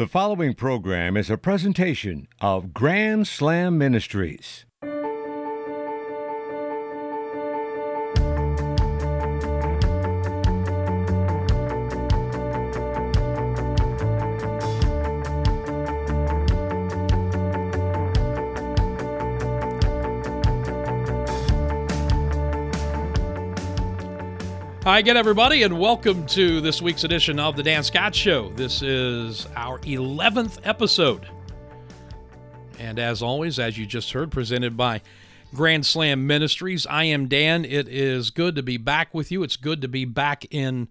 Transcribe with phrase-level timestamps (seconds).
[0.00, 4.64] The following program is a presentation of Grand Slam Ministries.
[24.84, 28.48] Hi again, everybody, and welcome to this week's edition of The Dan Scott Show.
[28.56, 31.28] This is our 11th episode.
[32.78, 35.02] And as always, as you just heard, presented by
[35.54, 37.66] Grand Slam Ministries, I am Dan.
[37.66, 39.42] It is good to be back with you.
[39.42, 40.88] It's good to be back in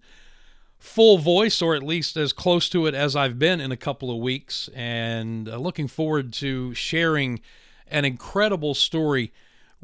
[0.78, 4.12] full voice, or at least as close to it as I've been in a couple
[4.12, 4.70] of weeks.
[4.72, 7.40] And uh, looking forward to sharing
[7.88, 9.32] an incredible story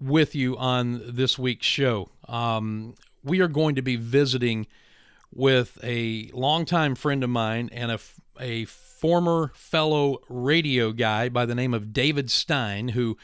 [0.00, 2.08] with you on this week's show.
[2.28, 2.94] Um,
[3.26, 4.66] we are going to be visiting
[5.34, 7.98] with a longtime friend of mine and a,
[8.40, 13.18] a former fellow radio guy by the name of David Stein, who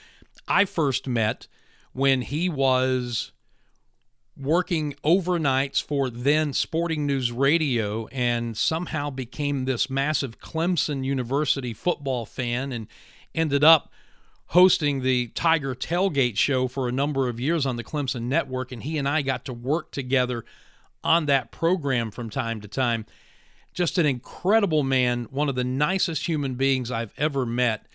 [0.49, 1.47] I first met
[1.93, 3.33] when he was
[4.37, 12.27] working overnights for then Sporting News Radio and somehow became this massive Clemson University football
[12.27, 12.89] fan and
[13.35, 13.92] ended up
[14.53, 18.83] hosting the Tiger Tailgate show for a number of years on the Clemson Network, and
[18.83, 20.45] he and I got to work together
[21.03, 23.07] on that program from time to time.
[23.73, 27.87] Just an incredible man, one of the nicest human beings I've ever met,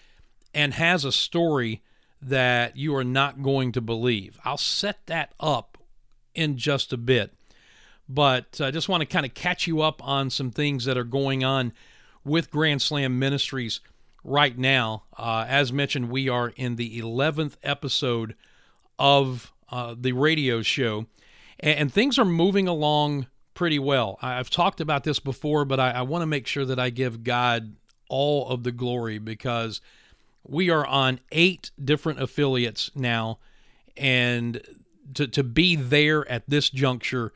[0.51, 1.83] and has a story
[2.23, 4.39] that you are not going to believe.
[4.43, 5.77] I'll set that up
[6.33, 7.35] in just a bit.
[8.09, 11.03] But I just want to kind of catch you up on some things that are
[11.03, 11.71] going on
[12.23, 13.79] with Grand Slam Ministries
[14.27, 15.03] right now.
[15.17, 18.35] Uh, as mentioned, we are in the 11th episode
[18.99, 21.07] of uh, the radio show,
[21.59, 24.17] and, and, things are moving along pretty well.
[24.21, 27.23] I've talked about this before, but I, I want to make sure that I give
[27.23, 27.75] God
[28.09, 29.81] all of the glory because
[30.43, 33.39] we are on eight different affiliates now,
[33.95, 34.61] and
[35.15, 37.33] to, to be there at this juncture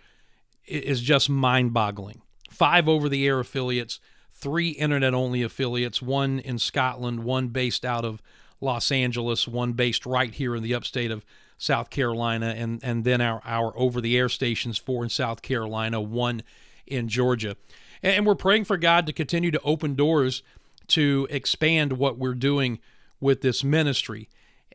[0.66, 2.22] is just mind boggling.
[2.50, 4.00] Five over the air affiliates
[4.42, 8.22] three internet only affiliates one in Scotland, one based out of
[8.60, 11.24] Los Angeles, one based right here in the upstate of
[11.58, 16.02] South Carolina, and, and then our, our over the air stations, four in South Carolina,
[16.02, 16.42] one
[16.88, 17.56] in Georgia.
[18.04, 20.42] And we're praying for God to continue to open doors
[20.88, 22.80] to expand what we're doing
[23.20, 24.28] with this ministry.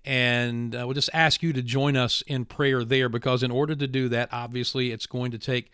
[0.04, 3.74] And uh, we'll just ask you to join us in prayer there because, in order
[3.74, 5.72] to do that, obviously it's going to take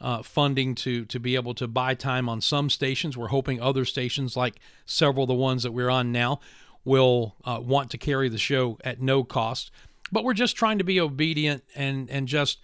[0.00, 3.16] uh, funding to to be able to buy time on some stations.
[3.16, 4.56] We're hoping other stations, like
[4.86, 6.40] several of the ones that we're on now,
[6.84, 9.70] will uh, want to carry the show at no cost.
[10.12, 12.58] But we're just trying to be obedient and and just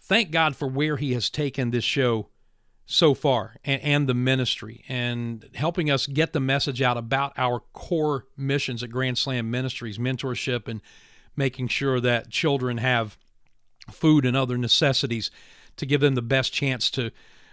[0.00, 2.28] thank God for where He has taken this show
[2.86, 7.60] so far and, and the ministry and helping us get the message out about our
[7.72, 10.80] core missions at Grand Slam Ministries, mentorship and
[11.36, 13.16] making sure that children have
[13.90, 15.30] food and other necessities
[15.76, 17.10] to give them the best chance to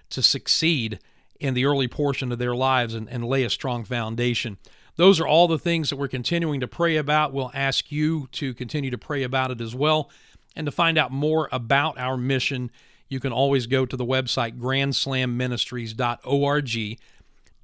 [0.10, 1.00] to succeed
[1.40, 4.58] in the early portion of their lives and, and lay a strong foundation.
[4.96, 7.32] Those are all the things that we're continuing to pray about.
[7.32, 10.10] We'll ask you to continue to pray about it as well.
[10.56, 12.72] And to find out more about our mission,
[13.08, 17.00] you can always go to the website grandslamministries.org,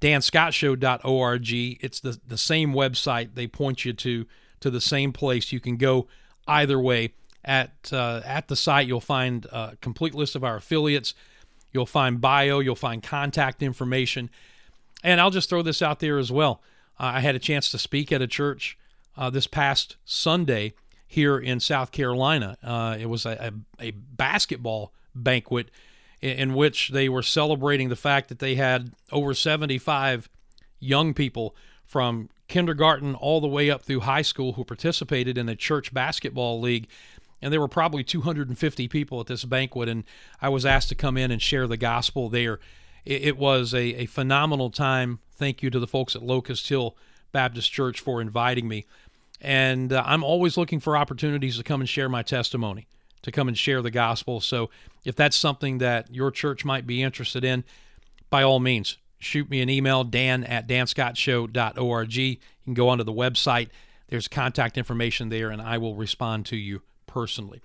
[0.00, 1.52] danscottshow.org.
[1.84, 3.34] It's the, the same website.
[3.34, 4.26] They point you to
[4.60, 5.52] to the same place.
[5.52, 6.08] You can go
[6.48, 7.12] either way
[7.46, 11.14] at uh, at the site, you'll find a complete list of our affiliates.
[11.72, 12.58] You'll find bio.
[12.58, 14.30] You'll find contact information.
[15.04, 16.60] And I'll just throw this out there as well.
[16.98, 18.78] Uh, I had a chance to speak at a church
[19.16, 20.74] uh, this past Sunday
[21.06, 22.56] here in South Carolina.
[22.62, 25.70] Uh, it was a, a, a basketball banquet
[26.20, 30.28] in, in which they were celebrating the fact that they had over 75
[30.80, 35.56] young people from kindergarten all the way up through high school who participated in a
[35.56, 36.88] church basketball league
[37.46, 40.02] and there were probably 250 people at this banquet and
[40.42, 42.58] i was asked to come in and share the gospel there.
[43.04, 45.20] It, it was a, a phenomenal time.
[45.30, 46.96] Thank you to the folks at locust hill
[47.30, 48.84] baptist church for inviting me.
[49.40, 52.88] And uh, i'm always looking for opportunities to come and share my testimony
[53.22, 54.40] to come and share the gospel.
[54.40, 54.68] So
[55.04, 57.62] if that's something that your church might be interested in
[58.28, 63.12] by all means shoot me an email dan at danscottshow.org you can go onto the
[63.12, 63.68] website.
[64.08, 67.60] There's contact information there and i will respond to you personally.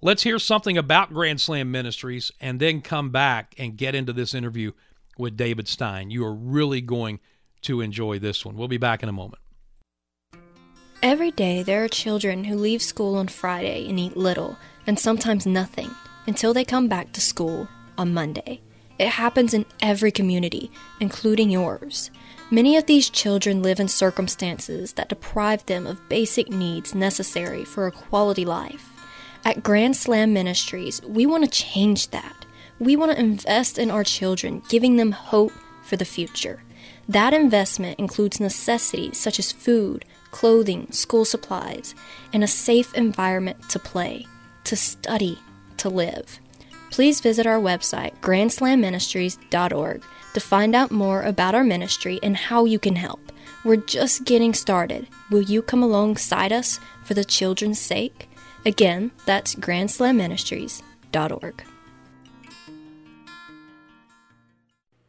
[0.00, 4.34] Let's hear something about Grand Slam Ministries and then come back and get into this
[4.34, 4.72] interview
[5.16, 6.10] with David Stein.
[6.10, 7.20] You are really going
[7.62, 8.56] to enjoy this one.
[8.56, 9.40] We'll be back in a moment.
[11.02, 15.46] Every day, there are children who leave school on Friday and eat little and sometimes
[15.46, 15.90] nothing
[16.26, 18.60] until they come back to school on Monday.
[18.98, 20.70] It happens in every community,
[21.00, 22.10] including yours.
[22.52, 27.86] Many of these children live in circumstances that deprive them of basic needs necessary for
[27.86, 28.90] a quality life.
[29.42, 32.44] At Grand Slam Ministries, we want to change that.
[32.78, 36.62] We want to invest in our children, giving them hope for the future.
[37.08, 41.94] That investment includes necessities such as food, clothing, school supplies,
[42.34, 44.26] and a safe environment to play,
[44.64, 45.38] to study,
[45.78, 46.38] to live.
[46.90, 50.02] Please visit our website, grandslamministries.org,
[50.34, 53.20] to find out more about our ministry and how you can help.
[53.64, 55.06] We're just getting started.
[55.30, 58.28] Will you come alongside us for the children's sake?
[58.66, 61.64] Again, that's grandslamministries.org.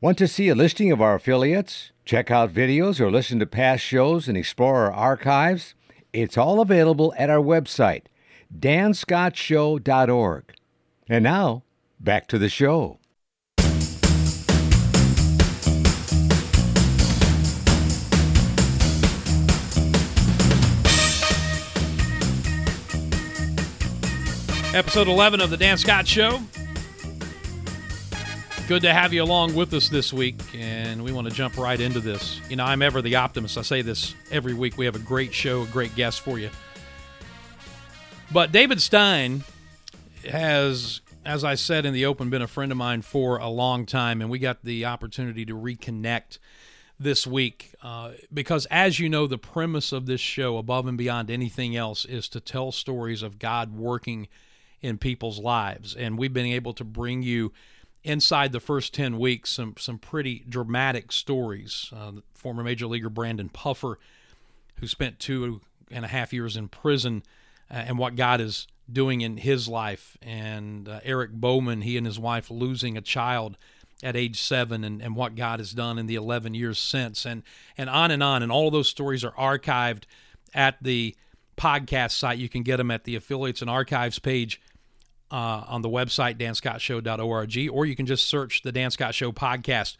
[0.02, 1.92] Want to see a listing of our affiliates?
[2.04, 5.76] Check out videos or listen to past shows and explore our archives?
[6.12, 8.08] It's all available at our website,
[8.54, 10.54] danscottshow.org.
[11.08, 11.64] And now,
[12.00, 13.00] back to the show.
[24.74, 26.42] Episode 11 of The Dan Scott Show.
[28.68, 31.80] Good to have you along with us this week, and we want to jump right
[31.80, 32.42] into this.
[32.50, 33.56] You know, I'm ever the optimist.
[33.60, 34.76] I say this every week.
[34.76, 36.50] We have a great show, a great guest for you.
[38.32, 39.44] But David Stein
[40.28, 43.86] has, as I said in the open, been a friend of mine for a long
[43.86, 46.40] time, and we got the opportunity to reconnect
[47.00, 51.30] this week uh, because, as you know, the premise of this show, above and beyond
[51.30, 54.28] anything else, is to tell stories of God working
[54.84, 55.96] in people's lives.
[55.96, 57.54] And we've been able to bring you
[58.04, 61.90] inside the first 10 weeks some, some pretty dramatic stories.
[61.96, 63.98] Uh, former Major Leaguer Brandon Puffer,
[64.80, 67.24] who spent two and a half years in prison,
[67.72, 70.18] uh, and what God is doing in his life.
[70.22, 73.58] And uh, Eric Bowman, he and his wife losing a child
[74.04, 77.42] at age seven and, and what God has done in the 11 years since, and,
[77.78, 78.44] and on and on.
[78.44, 80.04] And all those stories are archived
[80.54, 81.16] at the
[81.56, 82.38] podcast site.
[82.38, 84.60] You can get them at the affiliates and archives page
[85.34, 89.98] uh, on the website, danscottshow.org, or you can just search the Dan Scott Show podcast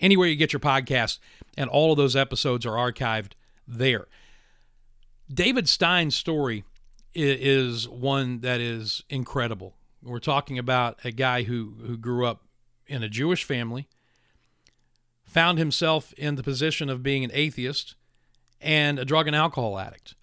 [0.00, 1.18] anywhere you get your podcast,
[1.56, 3.32] and all of those episodes are archived
[3.66, 4.06] there.
[5.32, 6.62] David Stein's story
[7.14, 9.74] is one that is incredible.
[10.02, 12.42] We're talking about a guy who, who grew up
[12.86, 13.88] in a Jewish family,
[15.24, 17.94] found himself in the position of being an atheist
[18.60, 20.14] and a drug and alcohol addict,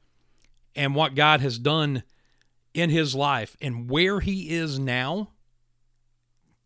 [0.76, 2.04] and what God has done
[2.74, 5.30] in his life and where he is now.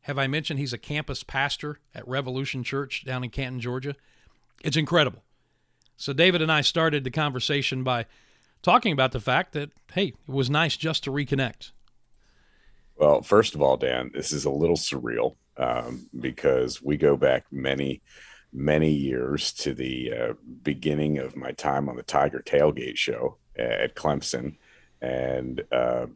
[0.02, 3.96] Have I mentioned he's a campus pastor at Revolution Church down in Canton, Georgia?
[4.64, 5.24] It's incredible.
[5.98, 8.06] So, David and I started the conversation by
[8.62, 11.72] talking about the fact that, hey, it was nice just to reconnect.
[12.96, 17.46] Well, first of all, Dan, this is a little surreal um, because we go back
[17.52, 18.02] many,
[18.54, 20.34] many years to the uh,
[20.64, 24.56] beginning of my time on the Tiger Tailgate show at Clemson
[25.02, 26.08] and uh,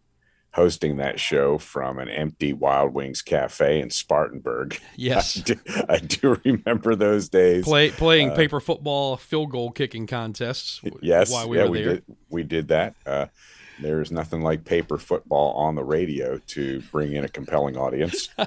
[0.53, 4.79] hosting that show from an empty Wild Wings cafe in Spartanburg.
[4.95, 5.55] Yes, I do,
[5.89, 7.63] I do remember those days.
[7.63, 10.81] Play, playing uh, paper football field goal kicking contests.
[11.01, 11.93] Yes, while we yeah, were we there.
[11.95, 12.03] did.
[12.29, 12.95] We did that.
[13.05, 13.27] Uh,
[13.79, 18.29] there's nothing like paper football on the radio to bring in a compelling audience.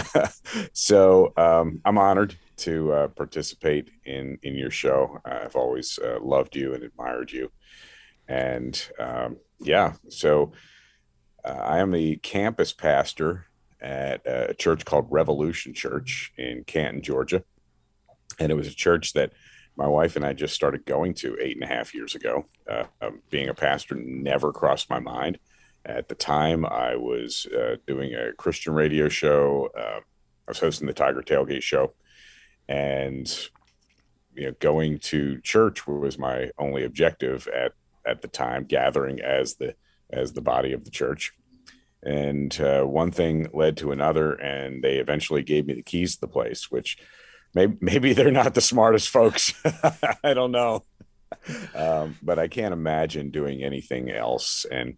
[0.72, 5.20] so um, I'm honored to uh, participate in in your show.
[5.24, 7.50] I've always uh, loved you and admired you
[8.28, 10.52] and um, yeah, so
[11.44, 13.46] uh, I am the campus pastor
[13.80, 17.42] at a church called Revolution Church in Canton, Georgia,
[18.38, 19.32] and it was a church that
[19.76, 22.46] my wife and I just started going to eight and a half years ago.
[22.68, 25.38] Uh, um, being a pastor never crossed my mind.
[25.84, 29.68] At the time, I was uh, doing a Christian radio show.
[29.76, 30.00] Uh,
[30.46, 31.94] I was hosting the Tiger Tailgate show,
[32.68, 33.28] and
[34.34, 37.72] you know, going to church was my only objective at
[38.06, 39.74] at the time gathering as the
[40.10, 41.32] as the body of the church.
[42.02, 46.20] And uh, one thing led to another and they eventually gave me the keys to
[46.22, 46.98] the place which
[47.54, 49.54] maybe maybe they're not the smartest folks.
[50.24, 50.84] I don't know.
[51.74, 54.66] Um, but i can't imagine doing anything else.
[54.70, 54.96] And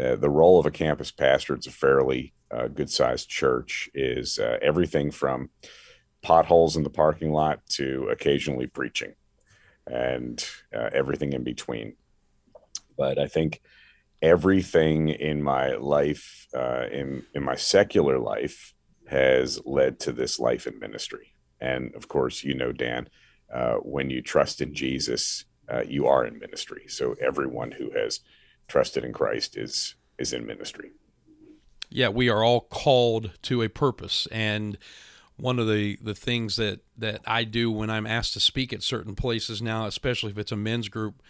[0.00, 4.38] uh, the role of a campus pastor it's a fairly uh, good sized church is
[4.38, 5.50] uh, everything from
[6.22, 9.14] potholes in the parking lot to occasionally preaching
[9.86, 11.94] and uh, everything in between
[12.96, 13.60] but I think
[14.22, 18.74] everything in my life, uh, in in my secular life,
[19.06, 21.34] has led to this life in ministry.
[21.60, 23.08] And of course, you know, Dan,
[23.52, 26.84] uh, when you trust in Jesus, uh, you are in ministry.
[26.88, 28.20] So everyone who has
[28.68, 30.90] trusted in Christ is is in ministry.
[31.88, 34.78] Yeah, we are all called to a purpose, and
[35.36, 38.82] one of the the things that that I do when I'm asked to speak at
[38.82, 41.22] certain places now, especially if it's a men's group.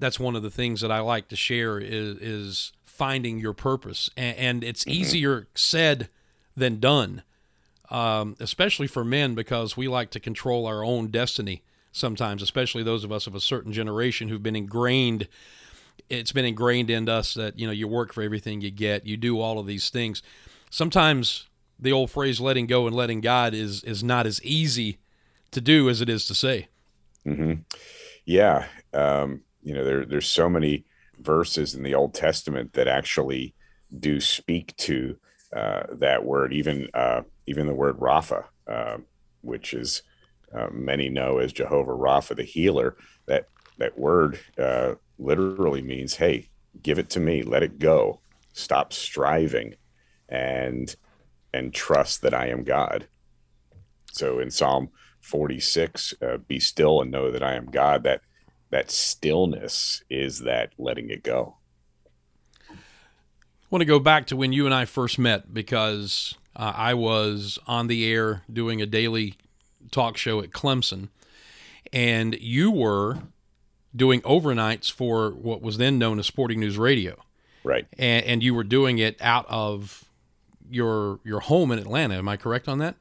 [0.00, 4.10] That's one of the things that I like to share is is finding your purpose,
[4.16, 5.00] and, and it's mm-hmm.
[5.00, 6.08] easier said
[6.56, 7.22] than done,
[7.90, 13.04] um, especially for men because we like to control our own destiny sometimes, especially those
[13.04, 15.28] of us of a certain generation who've been ingrained.
[16.08, 19.16] It's been ingrained in us that you know you work for everything you get, you
[19.16, 20.22] do all of these things.
[20.70, 21.46] Sometimes
[21.78, 24.98] the old phrase "letting go and letting God" is is not as easy
[25.50, 26.68] to do as it is to say.
[27.26, 27.62] Mm-hmm.
[28.24, 30.84] Yeah, um, you know there there's so many
[31.18, 33.54] verses in the Old Testament that actually
[33.98, 35.16] do speak to
[35.54, 38.98] uh, that word, even uh, even the word Rapha, uh,
[39.42, 40.02] which is
[40.54, 42.96] uh, many know as Jehovah Rapha, the healer.
[43.26, 43.48] That
[43.78, 46.50] that word uh, literally means, "Hey,
[46.82, 48.20] give it to me, let it go,
[48.52, 49.74] stop striving,
[50.28, 50.94] and
[51.52, 53.08] and trust that I am God."
[54.12, 54.90] So in Psalm
[55.20, 58.22] 46, uh, "Be still and know that I am God." That
[58.70, 61.56] that stillness is that letting it go.
[62.70, 62.74] I
[63.70, 67.58] want to go back to when you and I first met because uh, I was
[67.66, 69.36] on the air doing a daily
[69.90, 71.08] talk show at Clemson,
[71.92, 73.18] and you were
[73.94, 77.16] doing overnights for what was then known as Sporting News Radio.
[77.62, 77.86] Right.
[77.98, 80.04] And, and you were doing it out of
[80.68, 82.16] your your home in Atlanta.
[82.16, 82.96] Am I correct on that?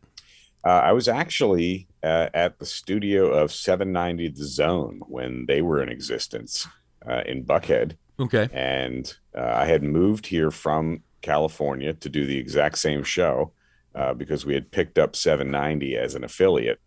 [0.64, 5.82] Uh, I was actually uh, at the studio of 790 The Zone when they were
[5.82, 6.68] in existence
[7.08, 7.98] uh, in Buckhead.
[8.20, 8.50] Okay.
[8.52, 13.54] And uh, I had moved here from California to do the exact same show
[13.96, 16.80] uh, because we had picked up 790 as an affiliate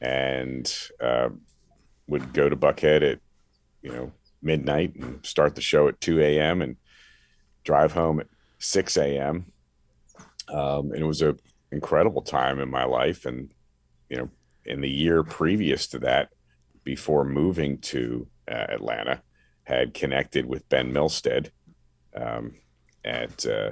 [0.00, 1.28] and uh,
[2.06, 3.20] would go to Buckhead at,
[3.82, 6.62] you know, midnight and start the show at 2 a.m.
[6.62, 6.76] and
[7.64, 8.26] drive home at
[8.58, 9.52] 6 a.m.
[10.48, 11.36] Um, and it was a
[11.70, 13.26] incredible time in my life.
[13.26, 13.50] And,
[14.10, 14.30] you know,
[14.64, 16.28] in the year previous to that,
[16.84, 19.22] before moving to uh, Atlanta,
[19.64, 21.50] had connected with Ben Milstead
[22.14, 22.54] um,
[23.04, 23.70] at, uh,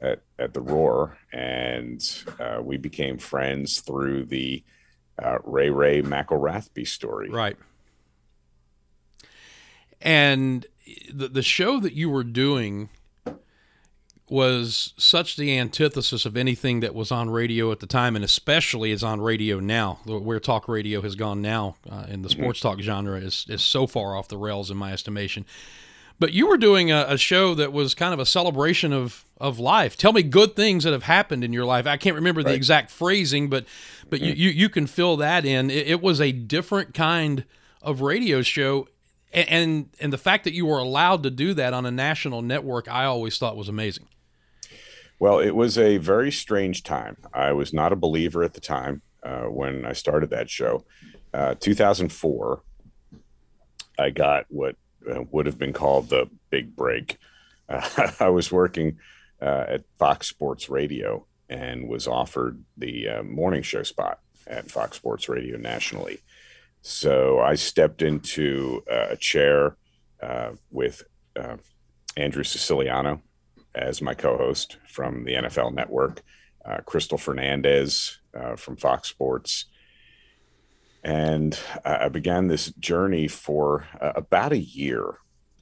[0.00, 4.62] at at the Roar, and uh, we became friends through the
[5.22, 7.30] uh, Ray Ray McElrathbey story.
[7.30, 7.56] Right.
[10.00, 10.66] And
[11.12, 12.88] the the show that you were doing
[14.32, 18.90] was such the antithesis of anything that was on radio at the time, and especially
[18.90, 19.98] is on radio now.
[20.06, 22.40] Where talk radio has gone now uh, in the mm-hmm.
[22.40, 25.44] sports talk genre is is so far off the rails in my estimation.
[26.18, 29.58] But you were doing a, a, show that was kind of a celebration of of
[29.58, 29.98] life.
[29.98, 31.86] Tell me good things that have happened in your life.
[31.86, 32.48] I can't remember right.
[32.48, 33.66] the exact phrasing, but
[34.08, 34.28] but mm-hmm.
[34.28, 35.70] you, you, you can fill that in.
[35.70, 37.44] It, it was a different kind
[37.82, 38.88] of radio show,
[39.30, 42.40] and, and and the fact that you were allowed to do that on a national
[42.40, 44.06] network, I always thought was amazing.
[45.22, 47.16] Well, it was a very strange time.
[47.32, 50.84] I was not a believer at the time uh, when I started that show.
[51.32, 52.60] Uh, 2004,
[54.00, 54.74] I got what
[55.08, 57.18] uh, would have been called the big break.
[57.68, 58.98] I was working
[59.40, 64.96] uh, at Fox Sports Radio and was offered the uh, morning show spot at Fox
[64.96, 66.18] Sports Radio nationally.
[66.80, 69.76] So I stepped into a chair
[70.72, 71.04] with
[72.16, 73.22] Andrew Siciliano,
[73.74, 76.22] as my co-host from the NFL Network,
[76.64, 79.66] uh, Krystal Fernandez uh, from Fox Sports,
[81.04, 85.18] and I began this journey for uh, about a year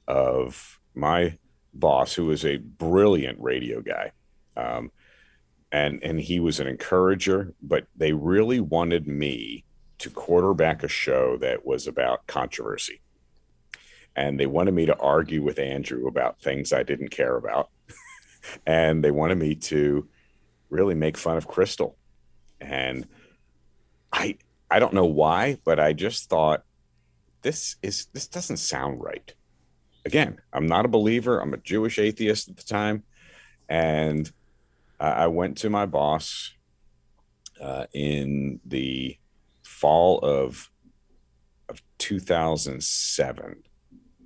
[0.07, 1.37] of my
[1.73, 4.11] boss, who was a brilliant radio guy,
[4.55, 4.91] um,
[5.71, 9.65] and and he was an encourager, but they really wanted me
[9.97, 13.01] to quarterback a show that was about controversy.
[14.15, 17.69] And they wanted me to argue with Andrew about things I didn't care about
[18.65, 20.07] and they wanted me to
[20.69, 21.95] really make fun of Krystal.
[22.59, 23.07] And
[24.11, 24.37] I
[24.69, 26.63] I don't know why, but I just thought
[27.41, 29.33] this is this doesn't sound right.
[30.05, 31.39] Again, I'm not a believer.
[31.39, 33.03] I'm a Jewish atheist at the time,
[33.69, 34.31] and
[34.99, 36.51] I went to my boss
[37.59, 39.17] uh, in the
[39.63, 40.69] fall of
[41.69, 43.63] of 2007.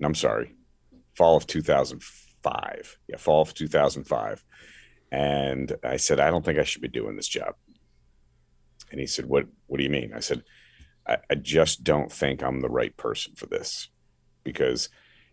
[0.04, 0.54] I'm sorry,
[1.16, 2.98] fall of 2004 2005.
[3.08, 4.44] Yeah, fall of 2005.
[5.12, 7.56] And I said, I don't think I should be doing this job.
[8.92, 10.14] And he said, What what do you mean?
[10.16, 10.44] I said,
[11.08, 13.90] I, I just don't think I'm the right person for this
[14.44, 14.90] because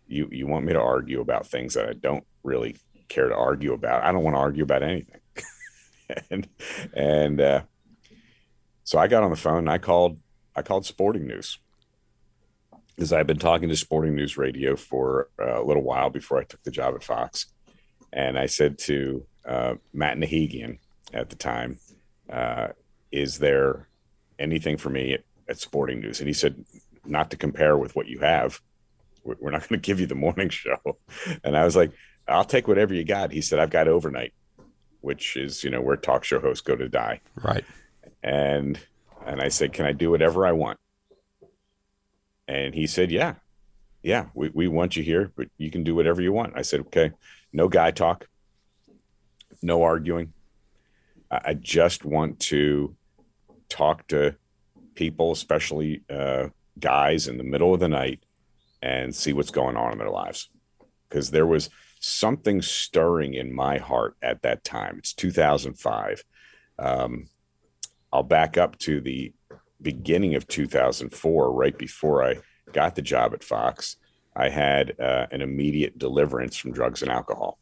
[0.07, 2.77] you you want me to argue about things that I don't really
[3.09, 4.03] care to argue about.
[4.03, 5.21] I don't want to argue about anything.
[6.31, 6.47] and
[6.93, 7.61] and uh,
[8.83, 10.19] so I got on the phone and I called
[10.55, 11.59] I called Sporting News
[12.97, 16.43] is I've been talking to Sporting News Radio for uh, a little while before I
[16.43, 17.47] took the job at Fox,
[18.11, 20.77] and I said to uh, Matt Nahigian
[21.13, 21.79] at the time,
[22.29, 22.69] uh,
[23.11, 23.87] is there
[24.39, 26.19] anything for me at, at Sporting News?
[26.19, 26.63] And he said,
[27.05, 28.59] not to compare with what you have.
[29.23, 30.97] We're not going to give you the morning show.
[31.43, 31.91] And I was like,
[32.27, 33.31] I'll take whatever you got.
[33.31, 34.33] He said, I've got overnight,
[35.01, 37.21] which is, you know, where talk show hosts go to die.
[37.35, 37.65] Right.
[38.23, 38.79] And,
[39.25, 40.79] and I said, can I do whatever I want?
[42.47, 43.35] And he said, yeah,
[44.01, 46.53] yeah, we, we want you here, but you can do whatever you want.
[46.55, 47.11] I said, okay,
[47.53, 48.27] no guy talk,
[49.61, 50.33] no arguing.
[51.31, 52.95] I just want to
[53.67, 54.35] talk to
[54.93, 58.23] people, especially uh, guys in the middle of the night,
[58.81, 60.49] and see what's going on in their lives.
[61.09, 61.69] Because there was
[61.99, 64.97] something stirring in my heart at that time.
[64.99, 66.23] It's 2005.
[66.77, 67.27] Um,
[68.11, 69.33] I'll back up to the
[69.83, 72.37] beginning of 2004, right before I
[72.71, 73.97] got the job at Fox.
[74.35, 77.59] I had uh, an immediate deliverance from drugs and alcohol.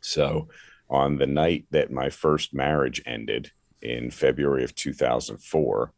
[0.00, 0.48] So,
[0.88, 5.92] on the night that my first marriage ended in February of 2004,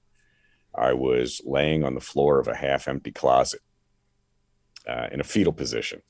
[0.75, 3.61] I was laying on the floor of a half empty closet
[4.87, 6.03] uh, in a fetal position,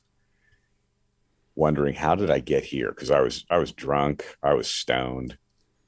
[1.55, 2.91] wondering how did I get here?
[2.91, 5.37] Because I was I was drunk, I was stoned,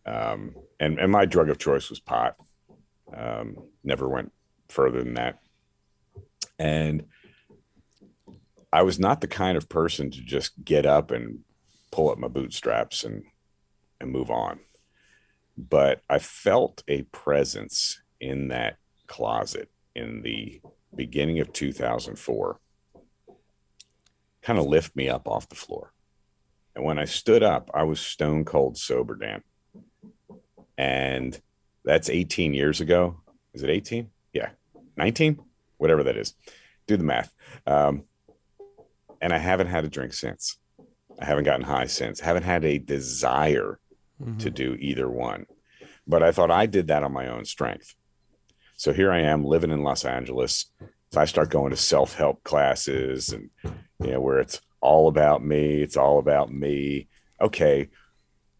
[0.06, 2.36] um, and and my drug of choice was pot.
[3.16, 4.32] Um, never went
[4.68, 5.38] further than that,
[6.58, 7.04] and
[8.72, 11.40] I was not the kind of person to just get up and
[11.92, 13.24] pull up my bootstraps and
[14.00, 14.60] and move on.
[15.56, 20.60] But I felt a presence in that closet in the
[20.94, 22.58] beginning of 2004
[24.42, 25.92] kind of lift me up off the floor.
[26.74, 29.42] And when I stood up, I was stone cold sober, Dan.
[30.76, 31.40] And
[31.84, 33.20] that's 18 years ago.
[33.52, 34.10] Is it 18?
[34.32, 34.50] Yeah.
[34.96, 35.38] 19?
[35.78, 36.34] Whatever that is.
[36.86, 37.32] Do the math.
[37.66, 38.04] Um,
[39.20, 40.58] and I haven't had a drink since.
[41.20, 42.22] I haven't gotten high since.
[42.22, 43.78] I haven't had a desire
[44.20, 44.38] mm-hmm.
[44.38, 45.46] to do either one.
[46.06, 47.94] But I thought I did that on my own strength.
[48.76, 50.66] So here I am living in Los Angeles.
[51.12, 53.50] So I start going to self help classes and,
[54.02, 55.80] you know, where it's all about me.
[55.80, 57.08] It's all about me.
[57.40, 57.88] Okay,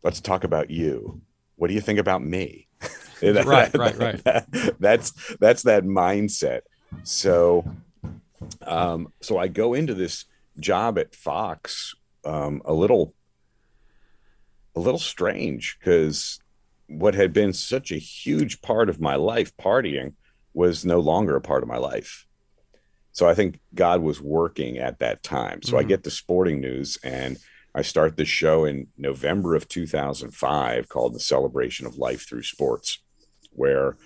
[0.03, 1.21] let's talk about you.
[1.57, 2.69] What do you think about me?
[3.23, 4.45] right, right, right.
[4.79, 6.61] That's that's that mindset.
[7.03, 7.65] So,
[8.63, 10.25] um, so I go into this
[10.59, 13.15] job at Fox um, a little
[14.77, 16.41] a little strange because
[16.87, 20.15] what had been such a huge part of my life, partying,
[20.53, 22.27] was no longer a part of my life.
[23.13, 25.63] So I think God was working at that time.
[25.63, 25.81] So mm-hmm.
[25.81, 27.39] I get the sporting news and
[27.75, 32.99] I start the show in November of 2005 called The Celebration of Life Through Sports,
[33.55, 33.97] where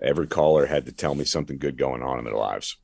[0.00, 2.76] every caller had to tell me something good going on in their lives.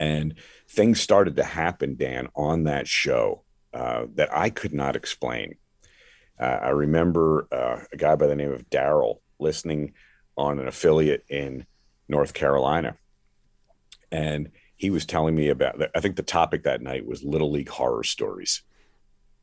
[0.00, 0.34] And
[0.68, 3.44] things started to happen, Dan, on that show
[3.74, 5.56] uh, that I could not explain.
[6.38, 9.94] Uh, I remember uh, a guy by the name of Daryl listening
[10.36, 11.66] on an affiliate in
[12.08, 12.96] North Carolina.
[14.12, 17.68] And he was telling me about, I think the topic that night was Little League
[17.68, 18.62] horror stories.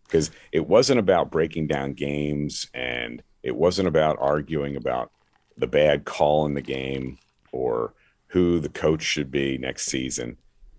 [0.05, 5.11] Because it wasn't about breaking down games and it wasn't about arguing about
[5.57, 7.17] the bad call in the game
[7.51, 7.93] or
[8.27, 10.37] who the coach should be next season.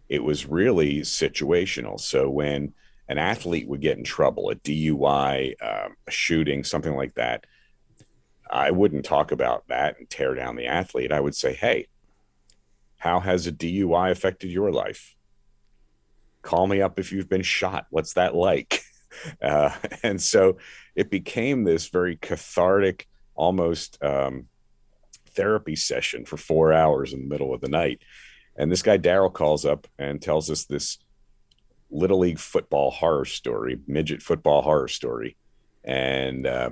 [0.08, 1.98] It was really situational.
[1.98, 2.74] So when
[3.08, 7.44] an athlete would get in trouble, a DUI, um, a shooting, something like that,
[8.50, 11.12] I wouldn't talk about that and tear down the athlete.
[11.12, 11.88] I would say, hey,
[12.98, 15.14] how has a DUI affected your life?
[16.42, 17.86] Call me up if you've been shot.
[17.90, 18.82] What's that like?
[19.40, 19.70] Uh,
[20.02, 20.58] and so
[20.94, 24.46] it became this very cathartic, almost um,
[25.36, 28.00] therapy session for four hours in the middle of the night.
[28.56, 30.98] And this guy, Daryl, calls up and tells us this
[31.90, 35.36] little league football horror story, midget football horror story.
[35.84, 36.70] And uh,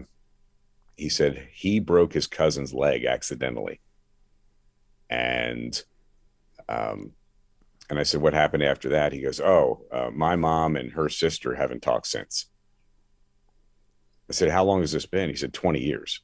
[0.96, 3.80] he said he broke his cousin's leg accidentally.
[5.10, 5.80] And
[6.68, 7.12] um,
[7.90, 11.08] and I said, "What happened after that?" He goes, "Oh, uh, my mom and her
[11.08, 12.46] sister haven't talked since."
[14.28, 16.20] I said, "How long has this been?" He said, "20 years."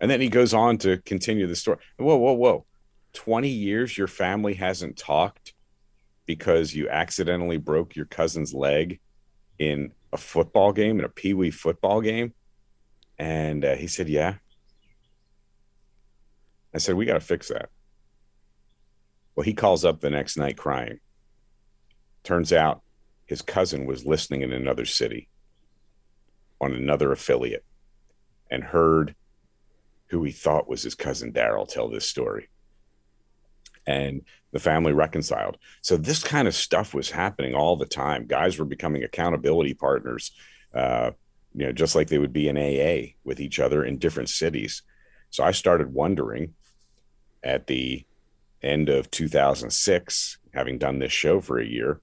[0.00, 1.78] And then he goes on to continue the story.
[1.96, 2.66] Whoa, whoa, whoa!
[3.14, 5.54] 20 years your family hasn't talked
[6.26, 9.00] because you accidentally broke your cousin's leg
[9.58, 12.32] in a football game in a pee wee football game
[13.18, 14.34] and uh, he said, Yeah.
[16.74, 17.70] I said, We got to fix that.
[19.34, 21.00] Well, he calls up the next night crying.
[22.24, 22.82] Turns out
[23.26, 25.28] his cousin was listening in another city
[26.60, 27.64] on another affiliate
[28.50, 29.14] and heard
[30.08, 32.48] who he thought was his cousin Daryl tell this story.
[33.86, 35.58] And the family reconciled.
[35.82, 38.26] So this kind of stuff was happening all the time.
[38.26, 40.32] Guys were becoming accountability partners.
[40.74, 41.12] Uh,
[41.54, 44.82] you know, just like they would be in AA with each other in different cities.
[45.30, 46.54] So I started wondering
[47.42, 48.04] at the
[48.62, 52.00] end of 2006, having done this show for a year,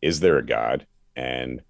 [0.00, 0.86] is there a God?
[1.16, 1.62] And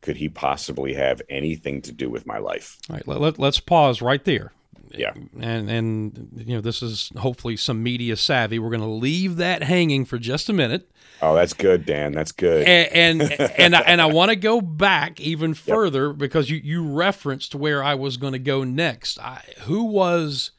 [0.00, 2.78] could he possibly have anything to do with my life?
[2.88, 4.52] All right, let, let, let's pause right there.
[4.90, 5.12] Yeah.
[5.40, 8.58] And and you know, this is hopefully some media savvy.
[8.58, 10.90] We're going to leave that hanging for just a minute.
[11.20, 12.12] Oh, that's good, Dan.
[12.12, 12.66] That's good.
[12.66, 16.18] And and and I, and I want to go back even further yep.
[16.18, 19.18] because you you referenced where I was going to go next.
[19.18, 20.52] I, who was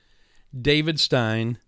[0.59, 1.59] David Stein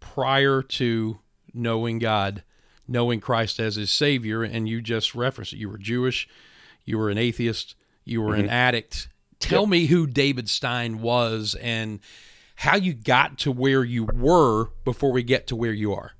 [0.00, 1.18] prior to
[1.54, 2.42] knowing God,
[2.86, 5.58] knowing Christ as his savior and you just referenced it.
[5.58, 6.28] You were Jewish,
[6.84, 7.74] you were an atheist,
[8.04, 8.44] you were mm-hmm.
[8.44, 9.08] an addict.
[9.42, 9.68] Tell yep.
[9.70, 11.98] me who David Stein was and
[12.54, 16.12] how you got to where you were before we get to where you are.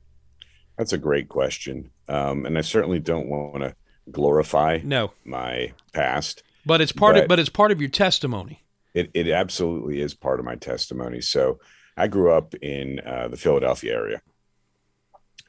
[0.76, 1.92] That's a great question.
[2.08, 3.76] Um, and I certainly don't want to
[4.10, 6.42] glorify no my past.
[6.66, 8.64] But it's part but of but it's part of your testimony.
[8.92, 11.20] It it absolutely is part of my testimony.
[11.20, 11.60] So
[11.96, 14.22] I grew up in uh, the Philadelphia area.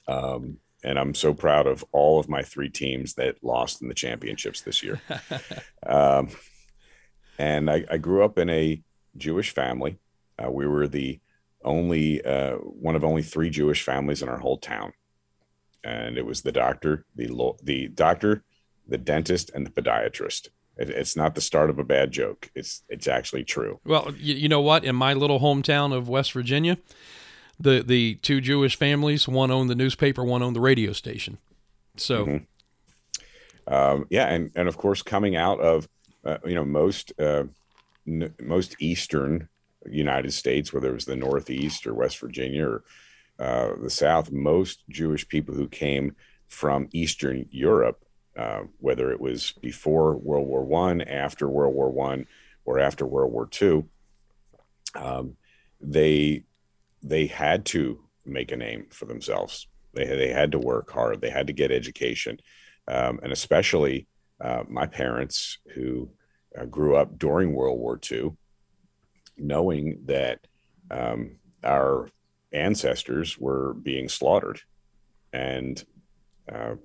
[0.07, 3.95] Um, and I'm so proud of all of my three teams that lost in the
[3.95, 5.01] championships this year.
[5.87, 6.29] um,
[7.37, 8.81] and I, I, grew up in a
[9.17, 9.97] Jewish family.
[10.37, 11.19] Uh, we were the
[11.63, 14.93] only uh, one of only three Jewish families in our whole town,
[15.83, 18.43] and it was the doctor, the lo- the doctor,
[18.87, 20.49] the dentist, and the podiatrist.
[20.77, 22.49] It, it's not the start of a bad joke.
[22.55, 23.79] It's it's actually true.
[23.85, 24.83] Well, you, you know what?
[24.83, 26.77] In my little hometown of West Virginia,
[27.59, 31.37] the the two Jewish families, one owned the newspaper, one owned the radio station.
[31.95, 33.73] So, mm-hmm.
[33.73, 35.87] um, yeah, and and of course, coming out of
[36.25, 37.43] uh, you know most uh,
[38.07, 39.47] n- most eastern
[39.89, 42.83] United States, whether it was the Northeast or West Virginia or
[43.39, 46.15] uh, the South, most Jewish people who came
[46.47, 48.05] from Eastern Europe,
[48.37, 52.27] uh, whether it was before World War One, after World War One,
[52.65, 53.89] or after World War Two,
[54.95, 55.35] um,
[55.81, 56.43] they
[57.01, 59.67] they had to make a name for themselves.
[59.93, 61.21] They they had to work hard.
[61.21, 62.39] They had to get education,
[62.87, 64.07] um, and especially
[64.43, 66.09] uh, my parents who
[66.59, 68.31] uh, grew up during World War II,
[69.37, 70.45] knowing that
[70.91, 72.09] um, our
[72.51, 74.59] ancestors were being slaughtered,
[75.31, 75.83] and
[76.53, 76.75] uh,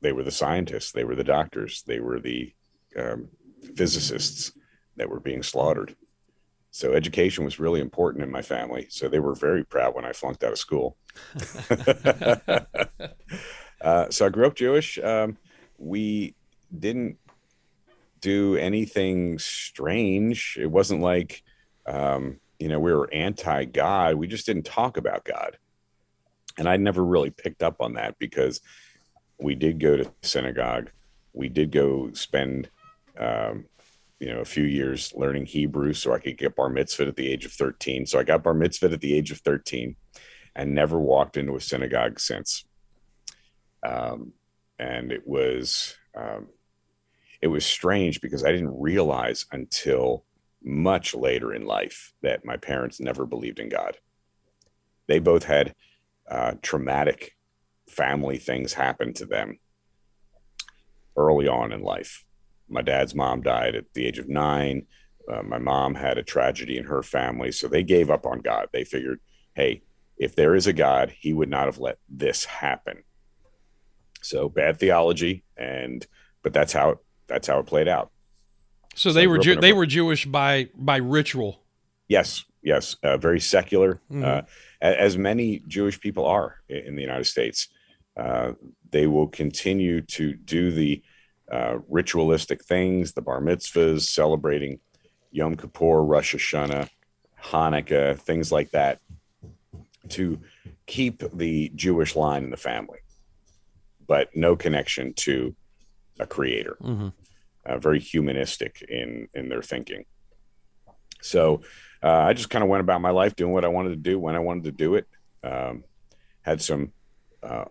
[0.00, 2.52] they were the scientists, they were the doctors, they were the
[2.96, 3.28] um,
[3.74, 4.52] physicists
[4.96, 5.96] that were being slaughtered.
[6.70, 8.86] So education was really important in my family.
[8.88, 10.96] So they were very proud when I flunked out of school.
[13.80, 14.98] uh, so I grew up Jewish.
[14.98, 15.36] Um,
[15.76, 16.34] we
[16.76, 17.18] didn't
[18.20, 20.56] do anything strange.
[20.60, 21.42] It wasn't like,
[21.86, 24.14] um, you know, we were anti God.
[24.14, 25.58] We just didn't talk about God.
[26.58, 28.60] And I never really picked up on that because
[29.40, 30.90] we did go to synagogue.
[31.32, 32.70] We did go spend
[33.18, 33.64] um,
[34.22, 37.28] you know a few years learning Hebrew so I could get bar mitzvah at the
[37.28, 38.06] age of 13.
[38.06, 39.96] So I got bar mitzvah at the age of 13
[40.54, 42.64] and never walked into a synagogue since.
[43.82, 44.32] Um,
[44.78, 46.46] and it was um,
[47.42, 50.24] it was strange because I didn't realize until
[50.62, 53.98] much later in life that my parents never believed in God.
[55.08, 55.74] They both had
[56.30, 57.36] uh, traumatic
[57.88, 59.58] family things happen to them
[61.16, 62.24] early on in life
[62.72, 64.86] my dad's mom died at the age of nine.
[65.30, 67.52] Uh, my mom had a tragedy in her family.
[67.52, 68.68] So they gave up on God.
[68.72, 69.20] They figured,
[69.54, 69.82] hey,
[70.16, 73.04] if there is a God, he would not have let this happen.
[74.22, 76.06] So bad theology, and
[76.42, 78.10] but that's how that's how it played out.
[78.94, 81.62] So, so they were Ju- they were Jewish by by ritual.
[82.08, 84.24] Yes, yes, uh, very secular, mm-hmm.
[84.24, 84.42] uh,
[84.80, 87.68] as many Jewish people are in the United States.
[88.16, 88.52] Uh,
[88.90, 91.02] they will continue to do the
[91.50, 94.78] uh, ritualistic things, the bar mitzvahs, celebrating
[95.30, 96.88] Yom Kippur, Rosh Hashanah,
[97.42, 99.00] Hanukkah, things like that,
[100.10, 100.38] to
[100.86, 102.98] keep the Jewish line in the family,
[104.06, 105.54] but no connection to
[106.18, 106.76] a creator.
[106.80, 107.08] Mm-hmm.
[107.64, 110.04] Uh, very humanistic in in their thinking.
[111.20, 111.62] So
[112.02, 114.18] uh, I just kind of went about my life doing what I wanted to do
[114.18, 115.06] when I wanted to do it.
[115.44, 115.84] Um,
[116.42, 116.92] had some
[117.42, 117.66] uh,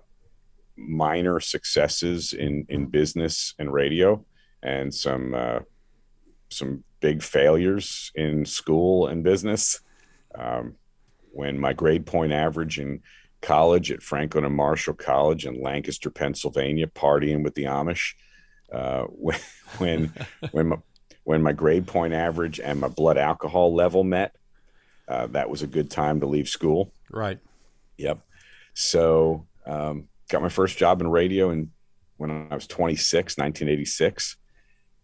[0.78, 4.26] minor successes in in business and radio,
[4.64, 5.60] and some uh,
[6.50, 9.82] some big failures in school and business.
[10.34, 10.76] Um,
[11.34, 13.02] when my grade point average in
[13.42, 18.14] college at Franklin and Marshall College in Lancaster, Pennsylvania, partying with the Amish.
[18.72, 19.40] Uh, when
[19.78, 20.14] when
[20.52, 20.78] when my,
[21.24, 24.36] when my grade point average and my blood alcohol level met,
[25.08, 26.92] uh, that was a good time to leave school.
[27.10, 27.40] Right.
[27.98, 28.20] Yep.
[28.74, 31.70] So um, got my first job in radio and
[32.18, 34.38] when I was 26, 1986,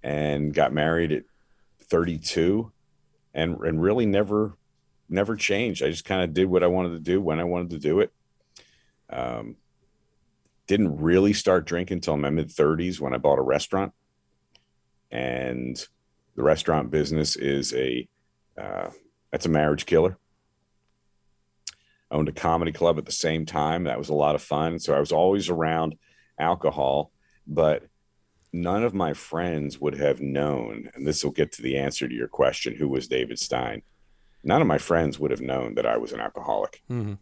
[0.04, 1.24] and got married at
[1.90, 2.72] 32,
[3.34, 4.56] and and really never
[5.10, 5.84] never changed.
[5.84, 8.02] I just kind of did what I wanted to do when I wanted to do
[8.02, 8.12] it.
[9.10, 9.56] Um,
[10.68, 13.94] didn't really start drinking until my mid 30s when I bought a restaurant.
[15.10, 15.76] And
[16.36, 18.08] the restaurant business is a
[18.62, 18.90] uh,
[19.32, 20.18] that's a marriage killer.
[22.12, 23.84] I Owned a comedy club at the same time.
[23.84, 24.80] That was a lot of fun.
[24.80, 25.96] So I was always around
[26.40, 27.12] alcohol,
[27.46, 27.84] but
[28.54, 32.16] none of my friends would have known, and this will get to the answer to
[32.16, 33.82] your question who was David Stein?
[34.44, 36.82] None of my friends would have known that I was an alcoholic.
[36.90, 37.16] Mm-hmm.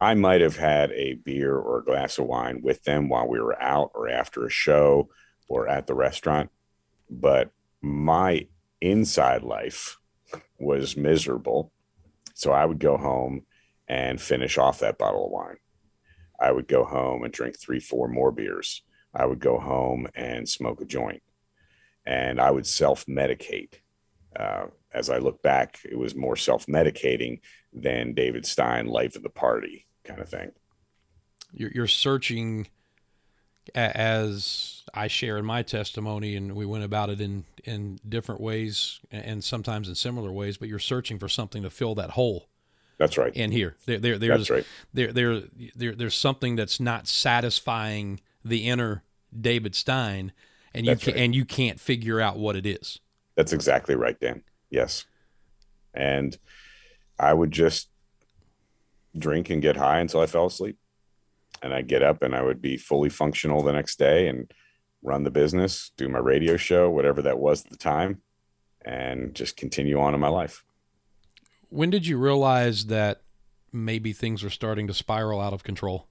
[0.00, 3.40] I might have had a beer or a glass of wine with them while we
[3.40, 5.08] were out or after a show
[5.48, 6.50] or at the restaurant,
[7.08, 8.46] but my
[8.80, 9.96] inside life
[10.58, 11.72] was miserable.
[12.34, 13.46] So I would go home
[13.88, 15.56] and finish off that bottle of wine.
[16.38, 18.82] I would go home and drink three, four more beers.
[19.14, 21.22] I would go home and smoke a joint.
[22.04, 23.74] And I would self medicate.
[24.38, 27.40] Uh, as I look back, it was more self medicating
[27.72, 30.52] than David Stein, life of the party kind of thing.
[31.52, 32.68] You're, you're searching
[33.74, 39.00] as I share in my testimony, and we went about it in in different ways
[39.10, 40.56] and sometimes in similar ways.
[40.56, 42.48] But you're searching for something to fill that hole.
[42.98, 43.34] That's right.
[43.34, 44.64] In here, there, there there's right.
[44.94, 45.42] there, there,
[45.74, 49.02] there, there's something that's not satisfying the inner
[49.38, 50.32] David Stein,
[50.72, 51.22] and you can, right.
[51.22, 53.00] and you can't figure out what it is.
[53.34, 54.42] That's exactly right, Dan.
[54.70, 55.04] Yes,
[55.92, 56.38] and
[57.18, 57.88] I would just
[59.18, 60.78] drink and get high until I fell asleep
[61.62, 64.52] and I'd get up and I would be fully functional the next day and
[65.02, 68.22] run the business, do my radio show, whatever that was at the time,
[68.84, 70.64] and just continue on in my life.
[71.68, 73.22] When did you realize that
[73.72, 76.08] maybe things were starting to spiral out of control?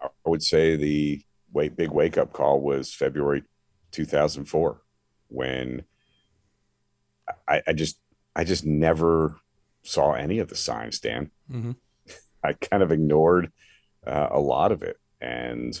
[0.00, 1.22] I would say the
[1.52, 3.42] wait, big wake up call was February
[3.92, 4.82] 2004
[5.28, 5.84] when
[7.48, 7.98] I, I just
[8.36, 9.36] I just never
[9.88, 11.30] saw any of the signs, Dan.
[11.50, 11.72] Mm-hmm.
[12.44, 13.50] I kind of ignored
[14.06, 14.98] uh, a lot of it.
[15.20, 15.80] And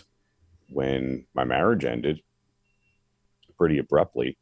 [0.70, 2.22] when my marriage ended
[3.56, 4.38] pretty abruptly,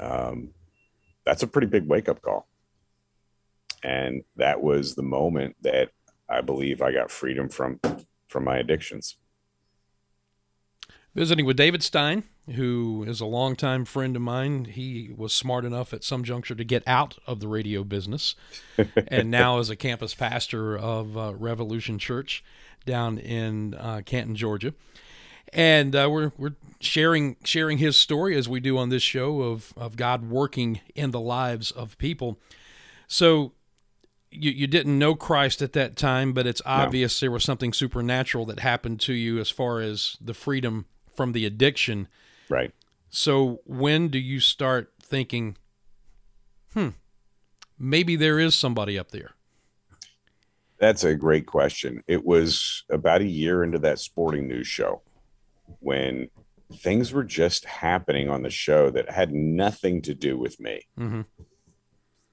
[0.00, 0.50] um,
[1.24, 2.48] that's a pretty big wake up call.
[3.82, 5.90] And that was the moment that
[6.28, 7.80] I believe I got freedom from
[8.28, 9.16] from my addictions.
[11.14, 14.66] Visiting with David Stein, who is a longtime friend of mine.
[14.66, 18.34] He was smart enough at some juncture to get out of the radio business,
[19.08, 22.44] and now is a campus pastor of uh, Revolution Church
[22.84, 24.74] down in uh, Canton, Georgia.
[25.52, 29.72] And uh, we're we're sharing sharing his story as we do on this show of
[29.76, 32.38] of God working in the lives of people.
[33.06, 33.52] So
[34.30, 37.26] you, you didn't know Christ at that time, but it's obvious no.
[37.26, 41.46] there was something supernatural that happened to you as far as the freedom from the
[41.46, 42.08] addiction.
[42.48, 42.72] Right.
[43.10, 45.56] So when do you start thinking,
[46.72, 46.90] hmm,
[47.78, 49.32] maybe there is somebody up there?
[50.78, 52.02] That's a great question.
[52.06, 55.02] It was about a year into that sporting news show
[55.80, 56.28] when
[56.74, 60.82] things were just happening on the show that had nothing to do with me.
[60.98, 61.22] Mm-hmm.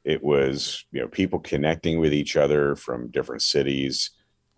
[0.04, 4.10] It was, you know, people connecting with each other from different cities,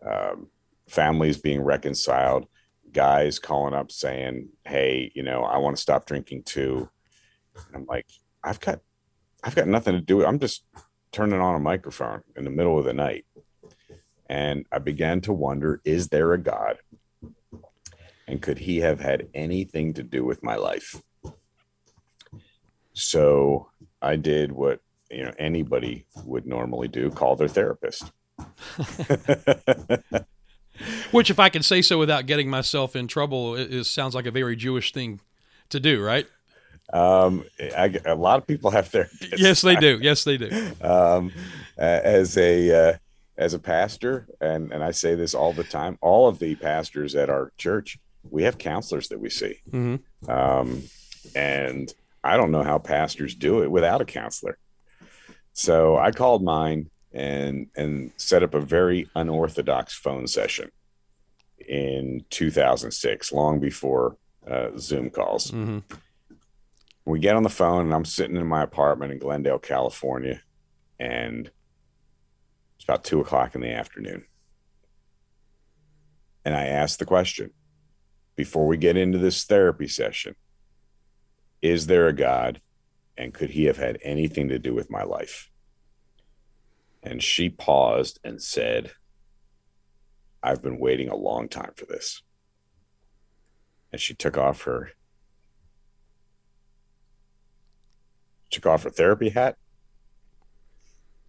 [0.04, 0.48] um,
[0.88, 2.48] families being reconciled
[2.96, 6.90] guys calling up saying, "Hey, you know, I want to stop drinking too."
[7.68, 8.08] And I'm like,
[8.44, 8.80] "I've got,
[9.44, 10.18] I've got nothing to do.
[10.18, 10.26] With.
[10.26, 10.64] I'm just
[11.12, 13.26] turning on a microphone in the middle of the night."
[14.28, 16.78] And I began to wonder, is there a God?
[18.28, 21.00] And could he have had anything to do with my life?
[22.94, 23.70] So
[24.02, 24.80] I did what
[25.12, 28.12] you know anybody would normally do: call their therapist.
[31.12, 34.26] Which, if I can say so without getting myself in trouble, it, it sounds like
[34.26, 35.20] a very Jewish thing
[35.70, 36.28] to do, right?
[36.94, 39.10] Um, I, a lot of people have their.
[39.38, 40.00] Yes, they do.
[40.02, 40.72] Yes, they do.
[40.82, 41.32] Um,
[41.78, 42.98] as a uh,
[43.38, 47.16] as a pastor, and and I say this all the time, all of the pastors
[47.16, 47.98] at our church,
[48.30, 50.30] we have counselors that we see, mm-hmm.
[50.30, 50.84] um,
[51.36, 51.92] and
[52.24, 54.58] I don't know how pastors do it without a counselor.
[55.54, 60.70] So I called mine and and set up a very unorthodox phone session
[61.58, 65.52] in 2006, long before uh, Zoom calls.
[65.52, 65.80] Mm-hmm.
[67.06, 70.42] We get on the phone, and I'm sitting in my apartment in Glendale, California,
[71.00, 71.50] and
[72.76, 74.26] it's about two o'clock in the afternoon.
[76.44, 77.52] And I asked the question
[78.36, 80.36] before we get into this therapy session
[81.62, 82.62] Is there a God?
[83.18, 85.50] And could he have had anything to do with my life?
[87.06, 88.92] And she paused and said,
[90.44, 92.24] I've been waiting a long time for this.
[93.92, 94.92] And she took off her
[98.52, 99.58] took off her therapy hat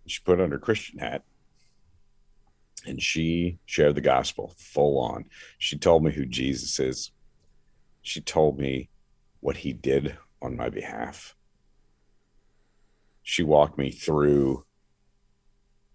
[0.06, 1.22] She put on her Christian hat
[2.86, 5.24] and she shared the gospel full on.
[5.58, 7.10] She told me who Jesus is.
[8.02, 8.88] She told me
[9.40, 11.34] what he did on my behalf.
[13.22, 14.64] She walked me through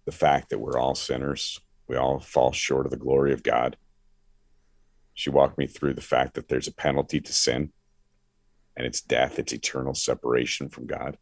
[0.06, 1.60] the fact that we're all sinners.
[1.88, 3.78] We all fall short of the glory of God.
[5.14, 7.72] She walked me through the fact that there's a penalty to sin
[8.76, 11.18] and it's death, it's eternal separation from God.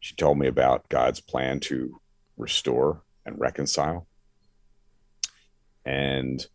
[0.00, 2.00] She told me about God's plan to
[2.36, 4.06] restore and reconcile.
[5.84, 6.46] And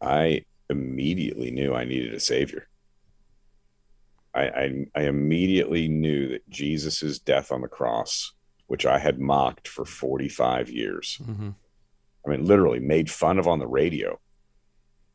[0.00, 2.68] I immediately knew I needed a savior.
[4.34, 8.32] I, I, I immediately knew that Jesus's death on the cross,
[8.70, 11.50] which I had mocked for 45 years, mm-hmm.
[12.24, 14.20] I mean, literally made fun of on the radio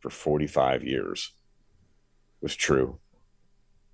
[0.02, 1.32] for 45 years,
[2.42, 3.00] was true.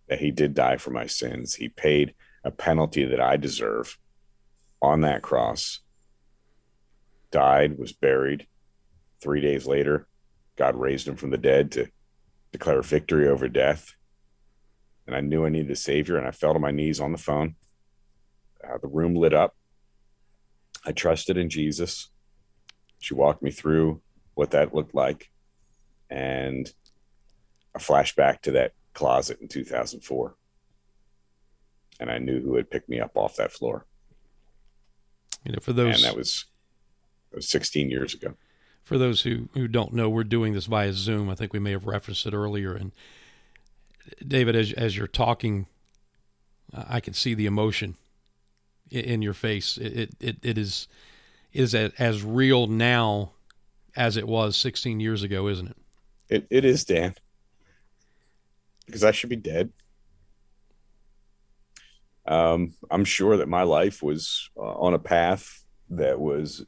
[0.07, 1.53] That he did die for my sins.
[1.53, 3.99] He paid a penalty that I deserve
[4.81, 5.81] on that cross,
[7.29, 8.47] died, was buried.
[9.21, 10.07] Three days later,
[10.57, 11.87] God raised him from the dead to
[12.51, 13.93] declare victory over death.
[15.05, 17.19] And I knew I needed a savior, and I fell to my knees on the
[17.19, 17.57] phone.
[18.63, 19.55] Uh, the room lit up.
[20.85, 22.09] I trusted in Jesus.
[22.99, 24.01] She walked me through
[24.35, 25.29] what that looked like.
[26.09, 26.71] And
[27.73, 30.35] a flashback to that closet in 2004
[32.01, 33.85] and I knew who had picked me up off that floor.
[35.45, 36.45] You know, for those, and that was,
[37.29, 38.33] that was 16 years ago.
[38.83, 41.29] For those who who don't know, we're doing this via Zoom.
[41.29, 42.73] I think we may have referenced it earlier.
[42.73, 42.91] And
[44.27, 45.67] David, as as you're talking,
[46.73, 47.95] I can see the emotion
[48.91, 49.77] in your face.
[49.77, 50.87] It it, it is
[51.53, 53.31] is as real now
[53.95, 55.77] as it was 16 years ago, isn't it?
[56.29, 57.15] It it is, Dan.
[58.85, 59.71] Because I should be dead
[62.25, 66.65] um, I'm sure that my life was uh, on a path that was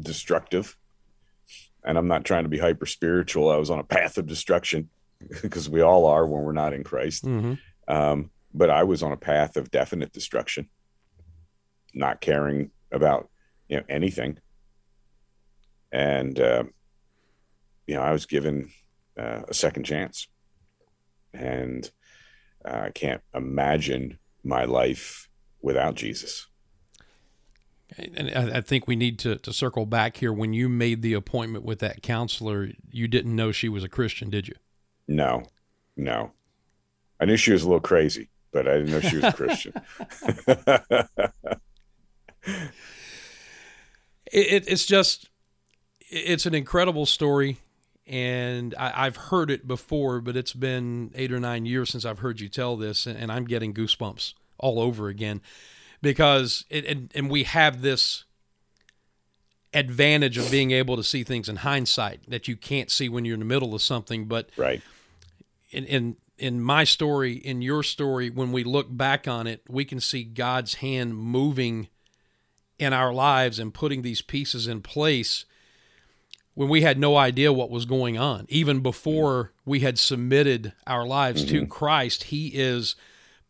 [0.00, 0.76] destructive.
[1.84, 3.50] And I'm not trying to be hyper spiritual.
[3.50, 4.90] I was on a path of destruction
[5.42, 7.24] because we all are when we're not in Christ.
[7.24, 7.54] Mm-hmm.
[7.92, 10.68] Um, but I was on a path of definite destruction,
[11.98, 13.28] not caring about
[13.68, 14.38] you know anything.
[15.92, 16.64] And uh,
[17.86, 18.70] you know, I was given
[19.18, 20.28] uh, a second chance,
[21.34, 21.90] and
[22.64, 25.28] uh, I can't imagine my life
[25.60, 26.46] without Jesus.
[27.96, 30.30] And I think we need to, to circle back here.
[30.30, 34.28] When you made the appointment with that counselor, you didn't know she was a Christian,
[34.28, 34.54] did you?
[35.08, 35.44] No,
[35.96, 36.32] no.
[37.18, 39.72] I knew she was a little crazy, but I didn't know she was a Christian.
[44.32, 45.28] it, it's just,
[46.00, 47.58] it's an incredible story
[48.06, 52.20] and I, have heard it before, but it's been eight or nine years since I've
[52.20, 55.42] heard you tell this, and, I'm getting goosebumps all over again
[56.00, 58.24] because it, and, and we have this
[59.74, 63.34] advantage of being able to see things in hindsight that you can't see when you're
[63.34, 64.24] in the middle of something.
[64.24, 64.80] But right
[65.70, 69.84] in in in my story, in your story, when we look back on it, we
[69.84, 71.88] can see God's hand moving
[72.78, 75.44] in our lives and putting these pieces in place
[76.54, 78.44] when we had no idea what was going on.
[78.48, 81.60] Even before we had submitted our lives mm-hmm.
[81.60, 82.96] to Christ, He is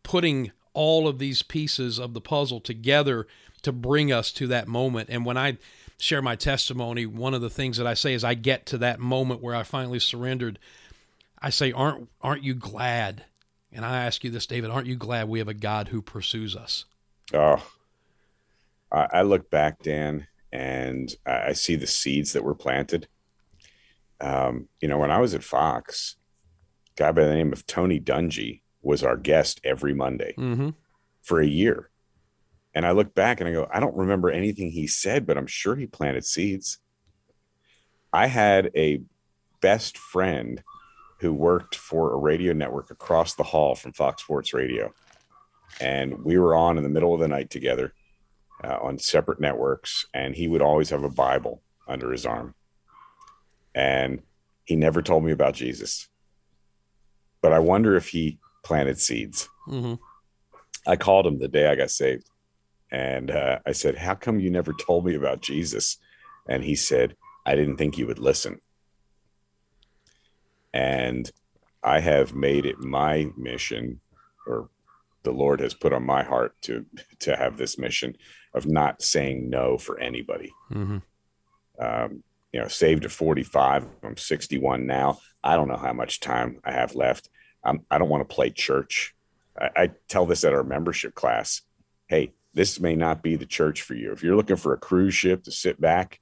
[0.03, 3.25] putting all of these pieces of the puzzle together
[3.63, 5.09] to bring us to that moment.
[5.09, 5.57] And when I
[5.97, 8.99] share my testimony, one of the things that I say is I get to that
[8.99, 10.59] moment where I finally surrendered.
[11.41, 13.25] I say, "Aren't aren't you glad?"
[13.71, 16.55] And I ask you this, David, aren't you glad we have a God who pursues
[16.55, 16.85] us?
[17.33, 17.63] Oh,
[18.91, 23.07] I look back, Dan, and I see the seeds that were planted.
[24.19, 26.15] Um, you know, when I was at Fox,
[26.97, 30.69] a guy by the name of Tony Dungy was our guest every Monday mm-hmm.
[31.21, 31.89] for a year.
[32.73, 35.47] And I look back and I go, I don't remember anything he said, but I'm
[35.47, 36.79] sure he planted seeds.
[38.11, 39.01] I had a
[39.61, 40.63] best friend
[41.19, 44.93] who worked for a radio network across the hall from Fox Sports Radio.
[45.81, 47.93] And we were on in the middle of the night together
[48.63, 52.55] uh, on separate networks, and he would always have a Bible under his arm.
[53.73, 54.21] And
[54.65, 56.07] he never told me about Jesus.
[57.41, 59.47] But I wonder if he planted seeds.
[59.67, 59.95] Mm-hmm.
[60.87, 62.29] I called him the day I got saved.
[62.91, 65.97] And uh, I said, How come you never told me about Jesus?
[66.47, 68.59] And he said, I didn't think you would listen.
[70.73, 71.31] And
[71.83, 74.01] I have made it my mission,
[74.45, 74.69] or
[75.23, 76.85] the Lord has put on my heart to
[77.19, 78.15] to have this mission
[78.53, 80.51] of not saying no for anybody.
[80.71, 80.97] Mm-hmm.
[81.79, 83.85] Um, you know, saved at 45.
[84.03, 85.19] I'm 61 now.
[85.43, 87.29] I don't know how much time I have left.
[87.63, 89.15] I'm, I do not want to play church.
[89.59, 91.61] I, I tell this at our membership class.
[92.07, 94.11] Hey, this may not be the church for you.
[94.11, 96.19] If you're looking for a cruise ship to sit back,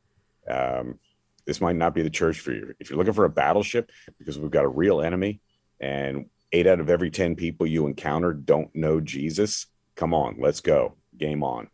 [0.49, 0.99] um,
[1.45, 2.75] this might not be the church for you.
[2.79, 5.39] If you're looking for a battleship, because we've got a real enemy
[5.79, 10.59] and eight out of every 10 people you encounter don't know Jesus, come on, let's
[10.59, 10.95] go.
[11.17, 11.69] Game on.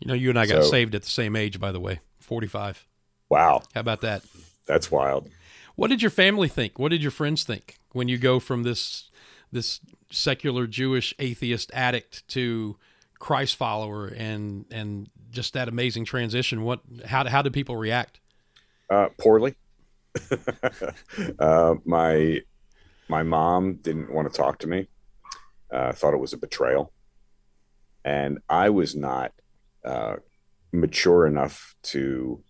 [0.00, 2.00] You know, you and I got so, saved at the same age, by the way,
[2.18, 2.86] 45.
[3.28, 3.62] Wow.
[3.74, 4.22] How about that?
[4.66, 5.28] That's wild.
[5.76, 6.78] What did your family think?
[6.78, 9.10] What did your friends think when you go from this
[9.52, 9.80] this
[10.10, 12.76] secular Jewish atheist addict to
[13.18, 16.64] Christ follower and and just that amazing transition?
[16.64, 18.20] What how how did people react?
[18.88, 19.54] Uh, poorly.
[21.38, 22.40] uh, my
[23.08, 24.88] my mom didn't want to talk to me.
[25.70, 26.92] Uh, thought it was a betrayal,
[28.04, 29.32] and I was not
[29.84, 30.16] uh,
[30.72, 32.42] mature enough to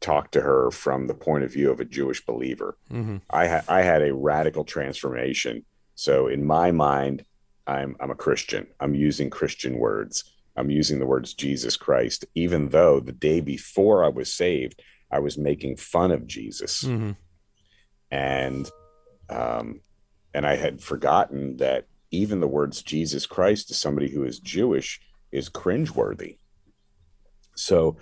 [0.00, 2.76] talk to her from the point of view of a Jewish believer.
[2.92, 3.18] Mm-hmm.
[3.30, 5.64] I ha- I had a radical transformation.
[5.94, 7.24] So in my mind,
[7.66, 8.66] I'm I'm a Christian.
[8.80, 10.24] I'm using Christian words.
[10.56, 15.18] I'm using the words Jesus Christ, even though the day before I was saved, I
[15.18, 17.12] was making fun of Jesus, mm-hmm.
[18.10, 18.70] and
[19.30, 19.80] um,
[20.32, 25.00] and I had forgotten that even the words Jesus Christ to somebody who is Jewish
[25.32, 26.38] is cringeworthy.
[27.56, 27.96] So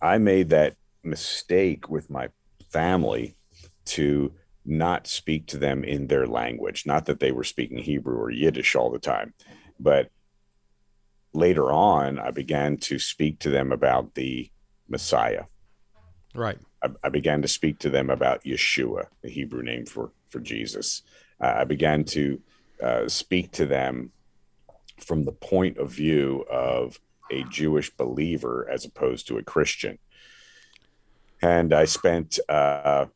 [0.00, 2.28] I made that mistake with my
[2.70, 3.36] family
[3.84, 4.32] to
[4.64, 6.84] not speak to them in their language.
[6.86, 9.34] Not that they were speaking Hebrew or Yiddish all the time,
[9.80, 10.10] but
[11.34, 14.50] later on, I began to speak to them about the
[14.88, 15.44] Messiah.
[16.34, 16.58] Right.
[16.82, 21.02] I, I began to speak to them about Yeshua, the Hebrew name for for Jesus.
[21.40, 22.40] Uh, I began to
[22.82, 24.12] uh, speak to them
[24.98, 26.98] from the point of view of
[27.32, 29.98] a Jewish believer as opposed to a Christian.
[31.40, 33.06] And I spent uh,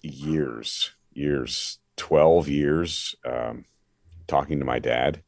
[0.00, 3.64] years, years, 12 years um,
[4.26, 5.22] talking to my dad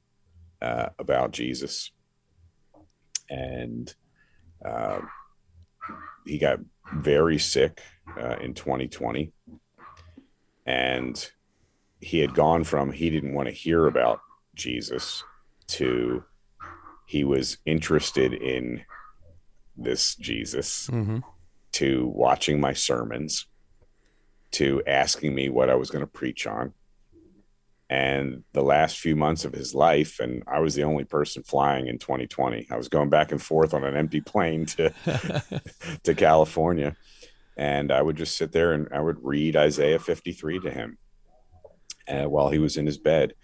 [0.63, 1.91] uh, about Jesus.
[3.29, 3.93] And
[4.65, 5.01] uh,
[6.25, 6.61] he got
[6.95, 7.83] very sick
[8.19, 9.33] uh, in 2020.
[10.65, 11.31] And
[12.01, 14.21] he had gone from he didn't want to hear about
[14.55, 15.23] Jesus
[15.69, 16.25] to
[17.07, 18.85] he was interested in
[19.77, 21.19] this Jesus mm-hmm.
[21.73, 23.47] to watching my sermons
[24.53, 26.73] to asking me what I was going to preach on.
[27.89, 31.87] And the last few months of his life, and I was the only person flying
[31.87, 32.67] in 2020.
[32.69, 34.93] I was going back and forth on an empty plane to
[36.03, 36.97] to California,
[37.57, 40.99] and I would just sit there and I would read Isaiah 53 to him
[42.09, 43.35] uh, while he was in his bed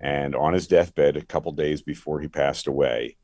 [0.00, 3.16] and on his deathbed, a couple days before he passed away,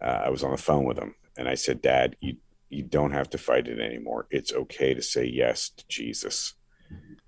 [0.00, 2.36] uh, I was on the phone with him, and I said, "Dad, you
[2.68, 4.28] you don't have to fight it anymore.
[4.30, 6.54] It's okay to say yes to Jesus."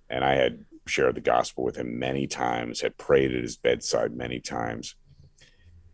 [0.09, 4.15] And I had shared the gospel with him many times, had prayed at his bedside
[4.15, 4.95] many times,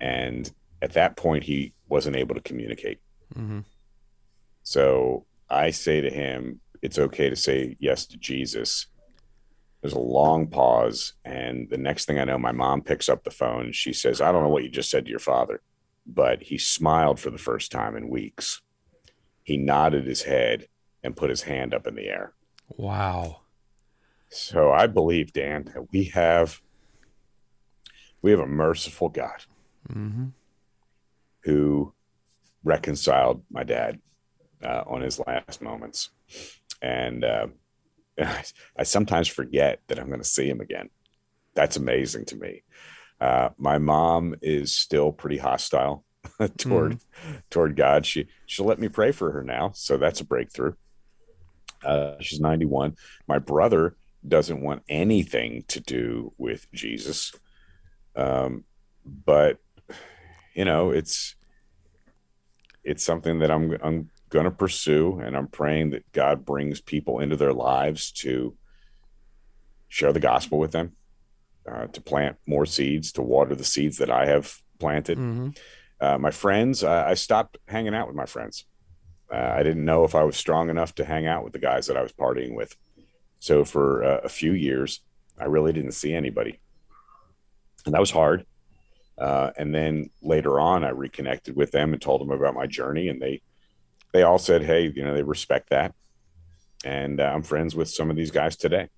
[0.01, 0.53] and
[0.83, 3.01] at that point, he wasn't able to communicate.
[3.35, 3.61] Mm-hmm.
[4.63, 8.87] So I say to him, "It's okay to say yes to Jesus."
[9.81, 11.15] There's a long pause.
[11.25, 13.73] And the next thing I know, my mom picks up the phone.
[13.73, 15.63] She says, I don't know what you just said to your father,
[16.07, 18.61] but he smiled for the first time in weeks.
[19.45, 20.69] He nodded his head
[21.03, 22.33] and put his hand up in the air.
[22.69, 23.43] Wow.
[24.31, 26.61] So I believe, Dan, that we have
[28.21, 29.45] we have a merciful God
[29.89, 30.27] mm-hmm.
[31.45, 31.95] who
[32.65, 34.01] reconciled my dad
[34.63, 36.11] uh, on his last moments.
[36.83, 37.47] And uh,
[38.27, 38.45] I,
[38.77, 40.91] I sometimes forget that I'm going to see him again.
[41.55, 42.63] That's amazing to me.
[43.21, 46.05] Uh, my mom is still pretty hostile
[46.57, 47.01] toward mm.
[47.51, 48.07] toward God.
[48.07, 50.75] She she'll let me pray for her now, so that's a breakthrough.
[51.85, 52.97] Uh, she's 91.
[53.27, 53.97] My brother
[54.27, 57.33] doesn't want anything to do with Jesus,
[58.15, 58.65] um,
[59.05, 59.59] but
[60.55, 61.35] you know it's
[62.85, 67.21] it's something that I'm I'm going to pursue, and I'm praying that God brings people
[67.21, 68.57] into their lives to
[69.89, 70.93] share the gospel with them,
[71.71, 75.19] uh, to plant more seeds, to water the seeds that I have planted.
[75.19, 75.49] Mm-hmm.
[76.01, 78.65] Uh, my friends, uh, I stopped hanging out with my friends.
[79.33, 81.87] Uh, I didn't know if I was strong enough to hang out with the guys
[81.87, 82.77] that I was partying with.
[83.41, 85.01] So for uh, a few years,
[85.39, 86.61] I really didn't see anybody,
[87.87, 88.45] and that was hard.
[89.17, 93.09] Uh, and then later on, I reconnected with them and told them about my journey,
[93.09, 93.43] and they
[94.13, 95.95] they all said, hey, you know, they respect that.
[96.85, 98.89] And uh, I'm friends with some of these guys today.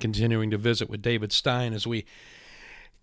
[0.00, 2.06] Continuing to visit with David Stein as we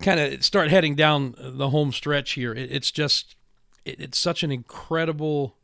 [0.01, 2.53] kind of start heading down the home stretch here.
[2.53, 3.35] It, it's just,
[3.83, 5.57] it, it's such an incredible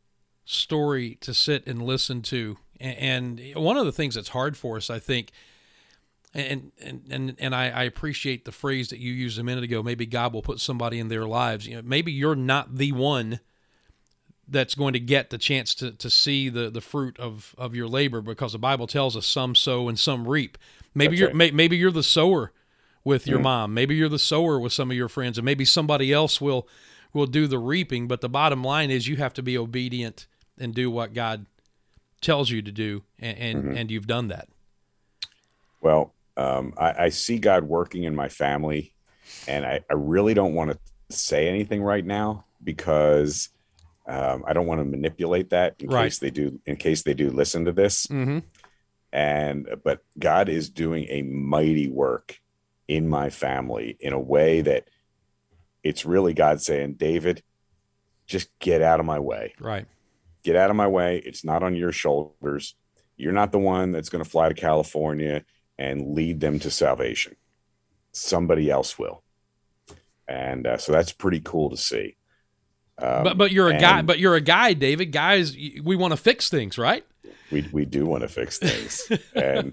[0.44, 2.58] story to sit and listen to.
[2.80, 5.32] And, and one of the things that's hard for us, I think,
[6.34, 9.82] and and and, and I, I appreciate the phrase that you used a minute ago.
[9.82, 11.66] Maybe God will put somebody in their lives.
[11.66, 13.40] You know, maybe you're not the one
[14.48, 17.86] that's going to get the chance to, to see the, the fruit of, of your
[17.88, 20.58] labor because the Bible tells us some sow and some reap.
[20.94, 21.36] Maybe That's you're right.
[21.36, 22.52] may, maybe you're the sower
[23.04, 23.42] with your Mhm.
[23.44, 23.74] mom.
[23.74, 26.68] Maybe you're the sower with some of your friends, and maybe somebody else will
[27.14, 28.08] will do the reaping.
[28.08, 30.26] But the bottom line is you have to be obedient
[30.58, 31.46] and do what God
[32.20, 33.76] tells you to do, and and, Mhm.
[33.76, 34.48] and you've done that.
[35.80, 38.92] Well, um, I, I see God working in my family,
[39.48, 40.78] and I, I really don't want to
[41.16, 43.48] say anything right now because
[44.06, 46.04] um, I don't want to manipulate that in Right.
[46.04, 46.60] case they do.
[46.66, 48.38] In case they do listen to this, Mm-hmm.
[49.12, 52.38] and but God is doing a mighty work
[52.88, 54.88] in my family in a way that
[55.82, 57.42] it's really God saying, David,
[58.26, 59.86] just get out of my way Right.
[60.44, 61.18] get out of my way.
[61.18, 62.74] It's not on your shoulders.
[63.16, 65.44] You're not the one that's going to fly to California
[65.78, 67.36] and lead them to salvation.
[68.12, 69.22] Somebody else will.
[70.28, 72.16] And uh, so that's pretty cool to see.
[72.98, 74.02] Um, but but you're a guy.
[74.02, 75.06] But you're a guy, David.
[75.12, 77.04] Guys, we want to fix things, right?
[77.50, 79.10] we we do want to fix things.
[79.34, 79.72] and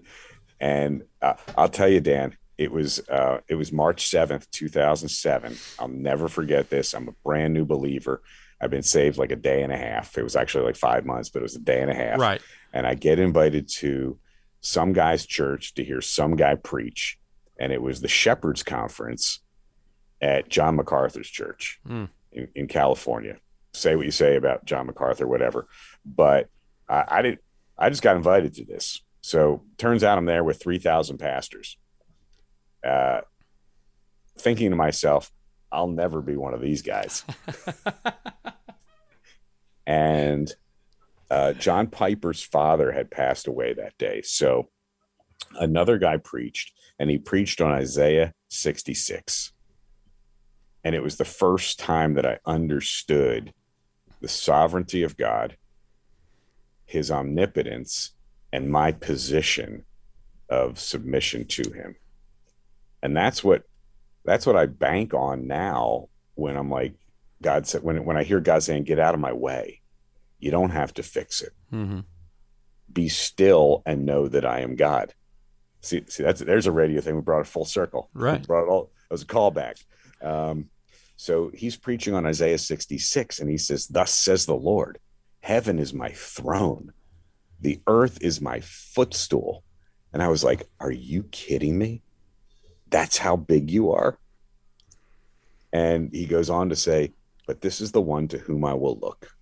[0.59, 5.09] and uh, I'll tell you, Dan, it was uh, it was March seventh, two thousand
[5.09, 5.55] seven.
[5.78, 6.93] I'll never forget this.
[6.93, 8.22] I'm a brand new believer.
[8.61, 10.17] I've been saved like a day and a half.
[10.17, 12.20] It was actually like five months, but it was a day and a half.
[12.20, 12.41] Right.
[12.74, 14.17] and I get invited to
[14.61, 17.17] some guy's church to hear some guy preach,
[17.57, 19.39] and it was the Shepherds Conference
[20.22, 22.09] at John MacArthur's church Mm.
[22.32, 23.38] In, in California.
[23.74, 25.68] Say what you say about John MacArthur, whatever,
[26.06, 26.50] but
[26.88, 27.42] I, I didn't.
[27.78, 29.02] I just got invited to this.
[29.22, 31.78] So turns out I'm there with three thousand pastors.
[32.86, 33.22] Uh,
[34.38, 35.32] thinking to myself,
[35.72, 37.24] I'll never be one of these guys.
[39.86, 40.52] and
[41.30, 44.22] uh, John Piper's father had passed away that day.
[44.24, 44.70] So
[45.60, 49.54] another guy preached, and he preached on Isaiah 66.
[50.84, 53.54] And it was the first time that I understood
[54.22, 55.58] the sovereignty of God,
[56.86, 58.12] his omnipotence,
[58.52, 59.86] and my position
[60.50, 61.96] of submission to him.
[63.04, 63.64] And that's what
[64.26, 66.96] that's what I bank on now when I'm like,
[67.42, 69.82] God said when when I hear God saying, get out of my way,
[70.40, 72.00] you don't have to fix it Mm-hmm.
[72.92, 75.14] be still and know that I am God.
[75.82, 77.16] See, see, that's there's a radio thing.
[77.16, 78.10] We brought it full circle.
[78.14, 78.40] Right.
[78.42, 78.92] We brought it all.
[79.10, 79.84] It was a callback.
[80.22, 80.70] Um,
[81.15, 84.99] so he's preaching on Isaiah 66, and he says, "Thus says the Lord:
[85.41, 86.93] Heaven is my throne,
[87.59, 89.63] the earth is my footstool."
[90.13, 92.01] And I was like, "Are you kidding me?
[92.89, 94.17] That's how big you are."
[95.72, 97.13] And he goes on to say,
[97.47, 99.36] "But this is the one to whom I will look,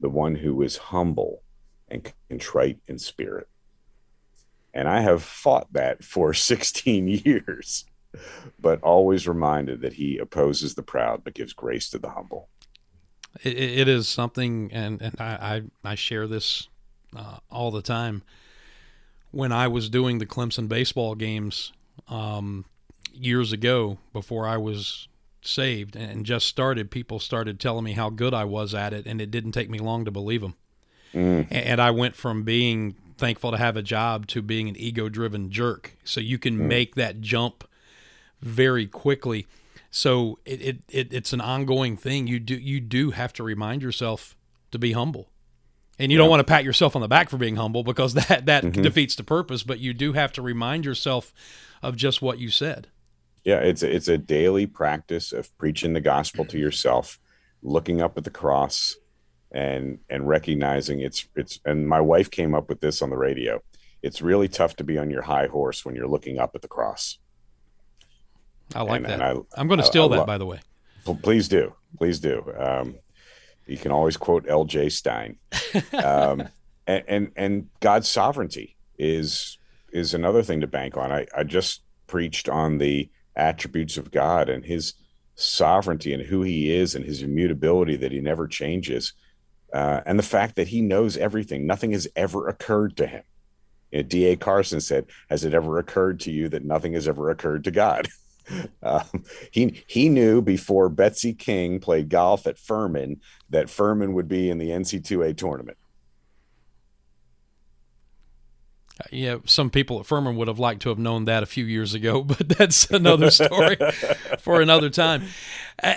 [0.00, 1.42] the one who is humble
[1.90, 3.48] and contrite in spirit.
[4.72, 7.84] And I have fought that for 16 years,
[8.60, 12.48] but always reminded that he opposes the proud but gives grace to the humble.
[13.42, 16.68] it, it is something, and and I I, I share this
[17.16, 18.22] uh, all the time.
[19.32, 21.72] When I was doing the Clemson baseball games
[22.08, 22.64] um,
[23.14, 25.06] years ago, before I was
[25.40, 29.20] saved and just started, people started telling me how good I was at it, and
[29.20, 30.54] it didn't take me long to believe them.
[31.14, 35.08] Mm, And I went from being thankful to have a job to being an ego
[35.08, 35.96] driven jerk.
[36.04, 36.66] So you can Mm.
[36.68, 37.64] make that jump
[38.42, 39.46] very quickly.
[39.90, 42.26] So it, it, it it's an ongoing thing.
[42.26, 44.36] You do you do have to remind yourself
[44.70, 45.28] to be humble.
[45.98, 48.46] And you don't want to pat yourself on the back for being humble because that
[48.46, 48.82] that Mhm.
[48.82, 51.32] defeats the purpose, but you do have to remind yourself
[51.82, 52.88] of just what you said.
[53.44, 57.18] yeah, it's it's a daily practice of preaching the gospel to yourself,
[57.62, 58.96] looking up at the cross,
[59.50, 61.58] and and recognizing it's it's.
[61.64, 63.60] And my wife came up with this on the radio.
[64.02, 66.68] It's really tough to be on your high horse when you're looking up at the
[66.68, 67.18] cross.
[68.74, 69.12] I like And- that.
[69.14, 70.60] and I, I'm going to steal I that lo- by the way.
[71.22, 72.44] Please do please do.
[72.56, 72.94] Um,
[73.66, 75.36] you can always quote lj stein.
[75.92, 76.48] Um,
[76.86, 79.58] and, and and god's sovereignty is
[79.92, 81.10] is another thing to bank on.
[81.10, 84.94] I, I just preached on the attributes of god and his
[85.34, 89.14] sovereignty and who he is and his immutability that he never changes
[89.72, 91.66] uh, and the fact that he knows everything.
[91.66, 93.22] Nothing has ever occurred to him.
[93.90, 94.36] You know, D.A.
[94.36, 98.08] Carson said has it ever occurred to you that nothing has ever occurred to god
[98.82, 103.20] um, he he knew before Betsy King played golf at Furman
[103.50, 105.76] that Furman would be in the NCAA tournament.
[109.10, 111.94] Yeah, some people at Furman would have liked to have known that a few years
[111.94, 113.76] ago, but that's another story
[114.38, 115.24] for another time.
[115.82, 115.94] Uh,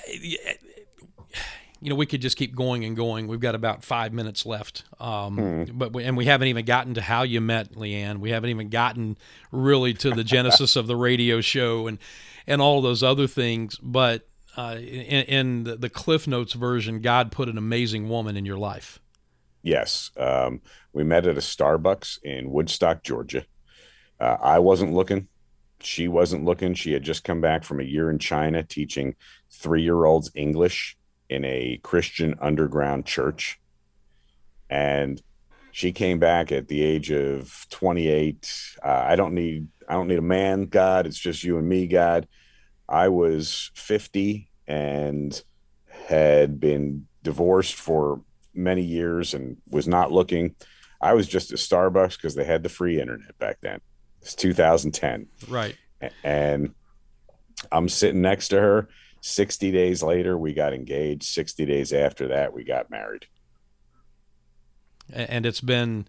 [1.84, 3.28] you know, we could just keep going and going.
[3.28, 5.78] We've got about five minutes left, um, hmm.
[5.78, 8.20] but we, and we haven't even gotten to how you met Leanne.
[8.20, 9.18] We haven't even gotten
[9.51, 11.99] really to the genesis of the radio show and
[12.48, 13.78] and all those other things.
[13.82, 14.28] But
[14.58, 19.00] uh, in, in the, CliffsNotes version, God put an amazing woman in your life.
[19.62, 23.46] Yes, um, we met at a Starbucks in Woodstock, Georgia.
[24.20, 25.28] Uh, I wasn't looking.
[25.80, 26.74] She wasn't looking.
[26.74, 29.16] She had just come back from a year in China teaching
[29.50, 30.98] three year olds English
[31.30, 33.60] in a Christian underground church.
[34.70, 35.22] And
[35.72, 38.78] she came back at the age of 28.
[38.84, 41.07] Uh, I don't need I don't need a man, God.
[41.07, 42.27] It's just you and me, God.
[42.88, 45.43] I was 50 and
[46.07, 48.21] had been divorced for
[48.53, 50.55] many years and was not looking.
[51.01, 53.81] I was just at Starbucks because they had the free internet back then.
[54.21, 55.27] It's 2010.
[55.47, 55.75] Right.
[56.23, 56.73] And
[57.71, 58.89] I'm sitting next to her
[59.23, 61.23] 60 days later, we got engaged.
[61.23, 63.25] 60 days after that, we got married.
[65.11, 66.07] And it's been,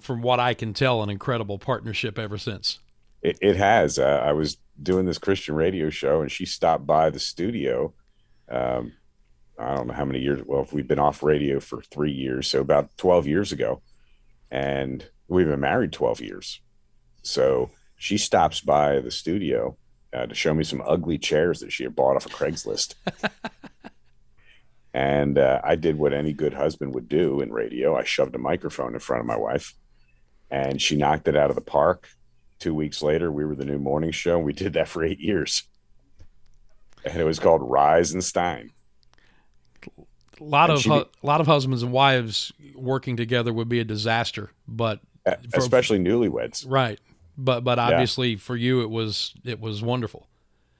[0.00, 2.78] from what I can tell, an incredible partnership ever since.
[3.22, 3.98] It, it has.
[3.98, 7.92] Uh, I was doing this Christian radio show, and she stopped by the studio.
[8.48, 8.92] Um,
[9.58, 10.40] I don't know how many years.
[10.44, 13.82] Well, if we've been off radio for three years, so about 12 years ago.
[14.50, 16.60] And we've been married 12 years.
[17.22, 19.76] So she stops by the studio
[20.12, 22.94] uh, to show me some ugly chairs that she had bought off of Craigslist.
[24.94, 27.96] and uh, I did what any good husband would do in radio.
[27.96, 29.74] I shoved a microphone in front of my wife,
[30.50, 32.08] and she knocked it out of the park.
[32.58, 34.38] Two weeks later, we were the new morning show.
[34.38, 35.62] We did that for eight years,
[37.04, 38.70] and it was called Rise and Stein.
[39.86, 43.80] A lot and of hu- a lot of husbands and wives working together would be
[43.80, 46.98] a disaster, but for, especially newlyweds, right?
[47.40, 48.38] but but obviously yeah.
[48.38, 50.26] for you it was it was wonderful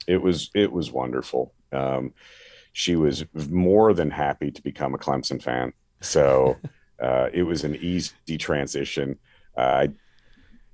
[0.07, 2.13] it was it was wonderful um,
[2.73, 6.55] she was more than happy to become a clemson fan so
[7.01, 9.17] uh, it was an easy transition
[9.57, 9.87] uh,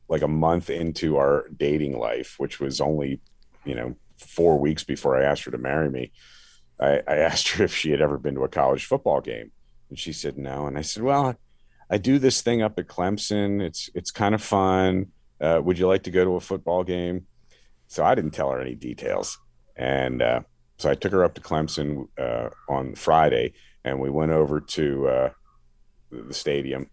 [0.10, 3.20] like a month into our dating life which was only
[3.66, 6.12] you know four weeks before i asked her to marry me
[6.80, 9.52] I, I asked her if she had ever been to a college football game
[9.90, 11.36] and she said no and i said well
[11.90, 13.62] I do this thing up at Clemson.
[13.62, 15.08] It's it's kind of fun
[15.40, 17.26] uh, would you like to go to a football game?
[17.88, 19.38] So I didn't tell her any details.
[19.76, 20.42] And uh,
[20.78, 23.54] so I took her up to Clemson uh, on Friday
[23.84, 25.30] and we went over to uh,
[26.12, 26.90] the stadium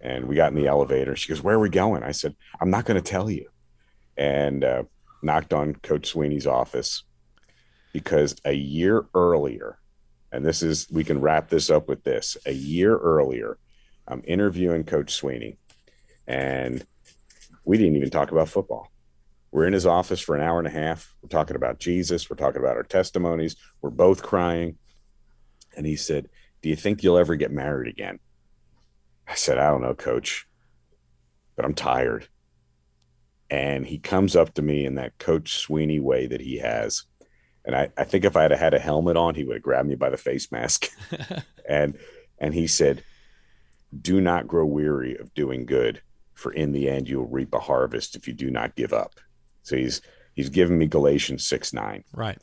[0.00, 1.16] and we got in the elevator.
[1.16, 2.02] She goes, Where are we going?
[2.02, 3.48] I said, I'm not going to tell you.
[4.16, 4.84] And uh,
[5.22, 7.04] knocked on Coach Sweeney's office
[7.92, 9.78] because a year earlier,
[10.32, 13.58] and this is, we can wrap this up with this a year earlier,
[14.06, 15.58] I'm interviewing Coach Sweeney,
[16.26, 16.84] and
[17.64, 18.90] we didn't even talk about football.
[19.50, 21.14] We're in his office for an hour and a half.
[21.22, 22.28] We're talking about Jesus.
[22.28, 23.56] We're talking about our testimonies.
[23.80, 24.76] We're both crying.
[25.76, 26.28] And he said,
[26.62, 28.18] Do you think you'll ever get married again?
[29.28, 30.46] I said, I don't know, coach,
[31.56, 32.28] but I'm tired.
[33.50, 37.04] And he comes up to me in that Coach Sweeney way that he has.
[37.64, 39.88] And I, I think if I had had a helmet on, he would have grabbed
[39.88, 40.88] me by the face mask.
[41.68, 41.98] and
[42.38, 43.02] and he said,
[43.98, 46.02] Do not grow weary of doing good
[46.38, 49.16] for in the end you'll reap a harvest if you do not give up.
[49.64, 50.00] So he's
[50.34, 52.04] he's given me Galatians 6 9.
[52.14, 52.40] Right.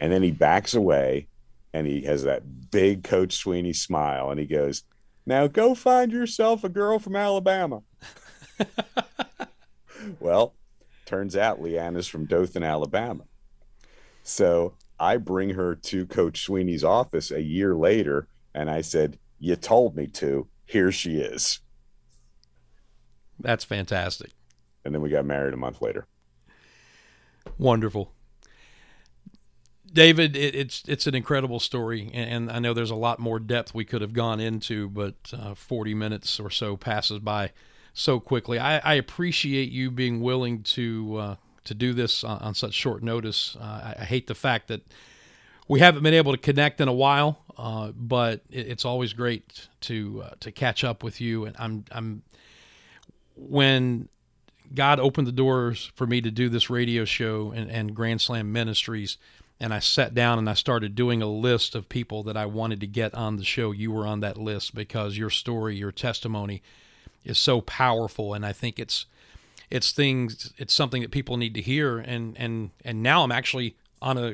[0.00, 1.28] And then he backs away
[1.74, 4.82] and he has that big Coach Sweeney smile and he goes,
[5.28, 7.82] Now go find yourself a girl from Alabama.
[10.20, 10.54] well,
[11.04, 13.24] turns out Leanna's from Dothan, Alabama.
[14.22, 19.54] So I bring her to Coach Sweeney's office a year later and I said, You
[19.56, 20.48] told me to.
[20.64, 21.60] Here she is.
[23.38, 24.30] That's fantastic.
[24.86, 26.06] And then we got married a month later.
[27.58, 28.14] Wonderful.
[29.92, 33.74] David, it, it's it's an incredible story, and, I know there's a lot more depth
[33.74, 37.52] we could have gone into, but uh, 40 minutes or so passes by
[37.94, 38.58] so quickly.
[38.58, 43.02] I, I appreciate you being willing to uh, to do this on, on such short
[43.02, 43.56] notice.
[43.60, 44.82] Uh, I, I, hate the fact that
[45.68, 49.68] we haven't been able to connect in a while, uh, but it, it's always great
[49.82, 52.22] to uh, to catch up with you, and I'm I'm
[53.36, 54.08] when
[54.74, 58.52] God opened the doors for me to do this radio show and, and Grand Slam
[58.52, 59.16] Ministries,
[59.60, 62.80] and I sat down and I started doing a list of people that I wanted
[62.80, 63.72] to get on the show.
[63.72, 66.62] You were on that list because your story, your testimony
[67.24, 69.06] is so powerful, and I think it's
[69.70, 71.98] it's things it's something that people need to hear.
[71.98, 74.28] And and and now I'm actually on a,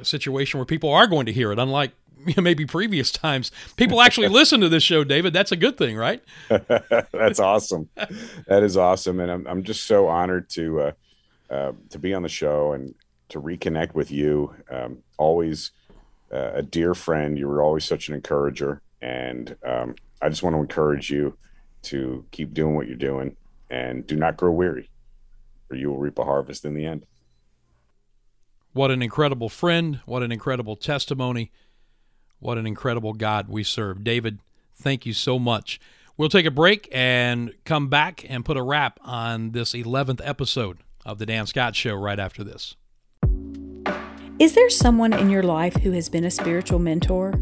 [0.00, 1.92] a situation where people are going to hear it, unlike
[2.36, 6.20] maybe previous times people actually listen to this show david that's a good thing right
[7.12, 7.88] that's awesome
[8.48, 10.92] that is awesome and i'm, I'm just so honored to uh,
[11.50, 12.92] uh, to be on the show and
[13.28, 15.70] to reconnect with you um, always
[16.32, 17.38] uh, a dear friend.
[17.38, 21.36] You were always such an encourager, and um, I just want to encourage you
[21.82, 23.36] to keep doing what you're doing
[23.70, 24.90] and do not grow weary,
[25.70, 27.06] or you will reap a harvest in the end.
[28.72, 30.00] What an incredible friend!
[30.06, 31.50] What an incredible testimony!
[32.40, 34.38] What an incredible God we serve, David.
[34.74, 35.80] Thank you so much.
[36.16, 40.78] We'll take a break and come back and put a wrap on this 11th episode
[41.04, 42.76] of The Dan Scott Show right after this.
[44.38, 47.34] Is there someone in your life who has been a spiritual mentor?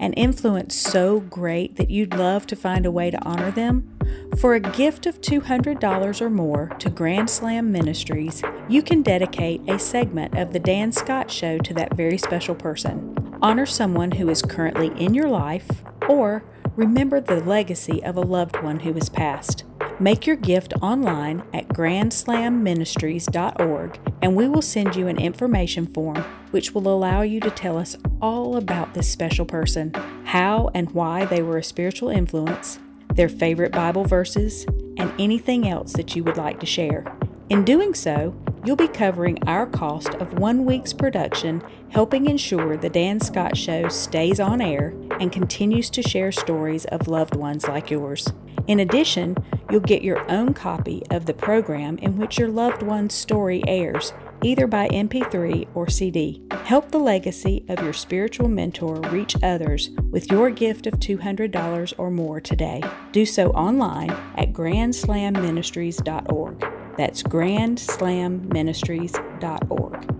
[0.00, 3.98] An influence so great that you'd love to find a way to honor them?
[4.38, 9.78] For a gift of $200 or more to Grand Slam Ministries, you can dedicate a
[9.78, 13.14] segment of The Dan Scott Show to that very special person.
[13.42, 16.44] Honor someone who is currently in your life or
[16.76, 19.64] remember the legacy of a loved one who has passed.
[20.02, 26.16] Make your gift online at grandslamministries.org and we will send you an information form
[26.50, 29.94] which will allow you to tell us all about this special person,
[30.24, 32.80] how and why they were a spiritual influence,
[33.14, 37.04] their favorite Bible verses, and anything else that you would like to share.
[37.48, 38.34] In doing so,
[38.64, 43.86] you'll be covering our cost of one week's production, helping ensure The Dan Scott Show
[43.86, 48.32] stays on air and continues to share stories of loved ones like yours.
[48.68, 49.36] In addition,
[49.70, 54.14] you'll get your own copy of the program in which your loved one's story airs,
[54.42, 56.42] either by MP3 or CD.
[56.64, 62.10] Help the legacy of your spiritual mentor reach others with your gift of $200 or
[62.10, 62.82] more today.
[63.10, 66.60] Do so online at grandslamministries.org.
[66.96, 70.14] That's grandslamministries.org.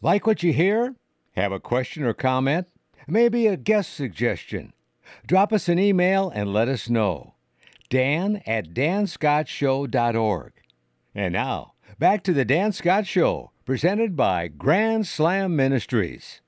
[0.00, 0.96] Like what you hear?
[1.32, 2.66] Have a question or comment?
[3.06, 4.72] Maybe a guest suggestion?
[5.26, 7.33] Drop us an email and let us know.
[7.94, 10.52] Dan at danscottshow.org.
[11.14, 16.40] And now, back to the Dan Scott Show, presented by Grand Slam Ministries.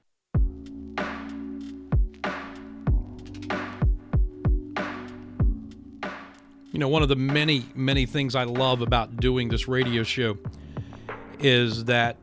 [6.73, 10.37] You know, one of the many, many things I love about doing this radio show
[11.39, 12.17] is that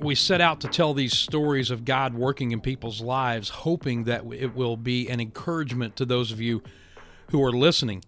[0.00, 4.24] we set out to tell these stories of God working in people's lives, hoping that
[4.32, 6.64] it will be an encouragement to those of you
[7.30, 8.02] who are listening.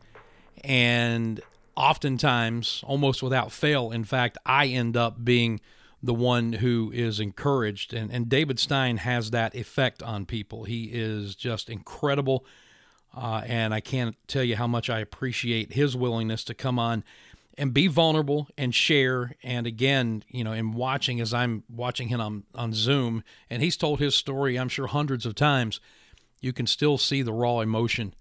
[0.65, 1.41] And
[1.77, 5.61] oftentimes, almost without fail, in fact, I end up being
[6.03, 7.95] the one who is encouraged.
[7.95, 10.65] And, and David Stein has that effect on people.
[10.65, 12.45] He is just incredible
[13.15, 17.05] uh, and I can't tell you how much I appreciate his willingness to come on
[17.59, 19.37] and be vulnerable and share.
[19.43, 23.77] And again, you know, in watching as I'm watching him on, on Zoom, and he's
[23.77, 25.81] told his story, I'm sure, hundreds of times,
[26.41, 28.15] you can still see the raw emotion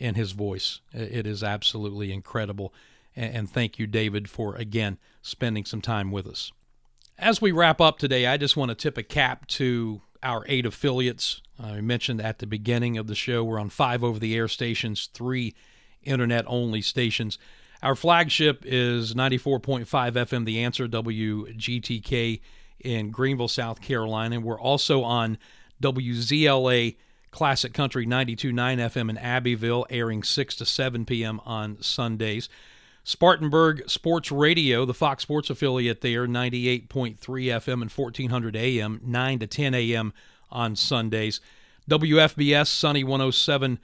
[0.00, 0.80] in his voice.
[0.92, 2.74] It is absolutely incredible.
[3.14, 6.52] And, thank you, David, for again spending some time with us.
[7.18, 10.64] As we wrap up today, I just want to tip a cap to our eight
[10.64, 11.42] affiliates.
[11.62, 14.48] Uh, I mentioned at the beginning of the show we're on five over the air
[14.48, 15.54] stations, three
[16.02, 17.36] internet only stations.
[17.82, 22.40] Our flagship is 94.5 FM The Answer, WGTK
[22.80, 24.40] in Greenville, South Carolina.
[24.40, 25.36] We're also on
[25.82, 26.96] WZLA
[27.30, 31.40] Classic Country 92.9 FM in Abbeville, airing 6 to 7 p.m.
[31.44, 32.48] on Sundays.
[33.04, 39.46] Spartanburg Sports Radio, the Fox Sports affiliate there, 98.3 FM and 1400 AM, 9 to
[39.46, 40.12] 10 AM
[40.50, 41.40] on Sundays.
[41.88, 43.78] WFBS Sunny 107.9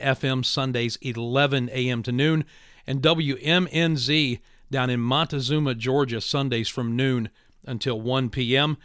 [0.00, 2.02] FM Sundays 11 a.m.
[2.02, 2.44] to noon,
[2.86, 4.40] and WMNZ
[4.70, 7.28] down in Montezuma, Georgia, Sundays from noon
[7.66, 8.76] until 1 p.m.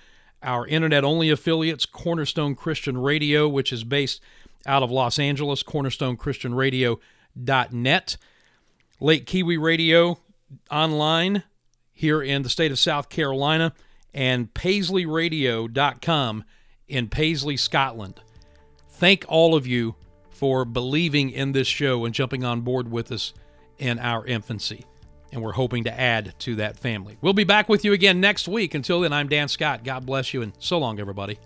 [0.41, 4.21] Our internet only affiliates, Cornerstone Christian Radio, which is based
[4.65, 8.17] out of Los Angeles, cornerstoneChristianRadio.net.
[9.01, 10.19] Lake Keowee Radio
[10.69, 11.43] online
[11.91, 13.73] here in the state of South Carolina,
[14.13, 16.45] and PaisleyRadio.com
[16.87, 18.21] in Paisley, Scotland.
[18.89, 19.95] Thank all of you
[20.29, 23.33] for believing in this show and jumping on board with us
[23.77, 24.85] in our infancy
[25.31, 27.17] and we're hoping to add to that family.
[27.21, 28.73] We'll be back with you again next week.
[28.73, 29.83] Until then, I'm Dan Scott.
[29.83, 31.39] God bless you, and so long, everybody.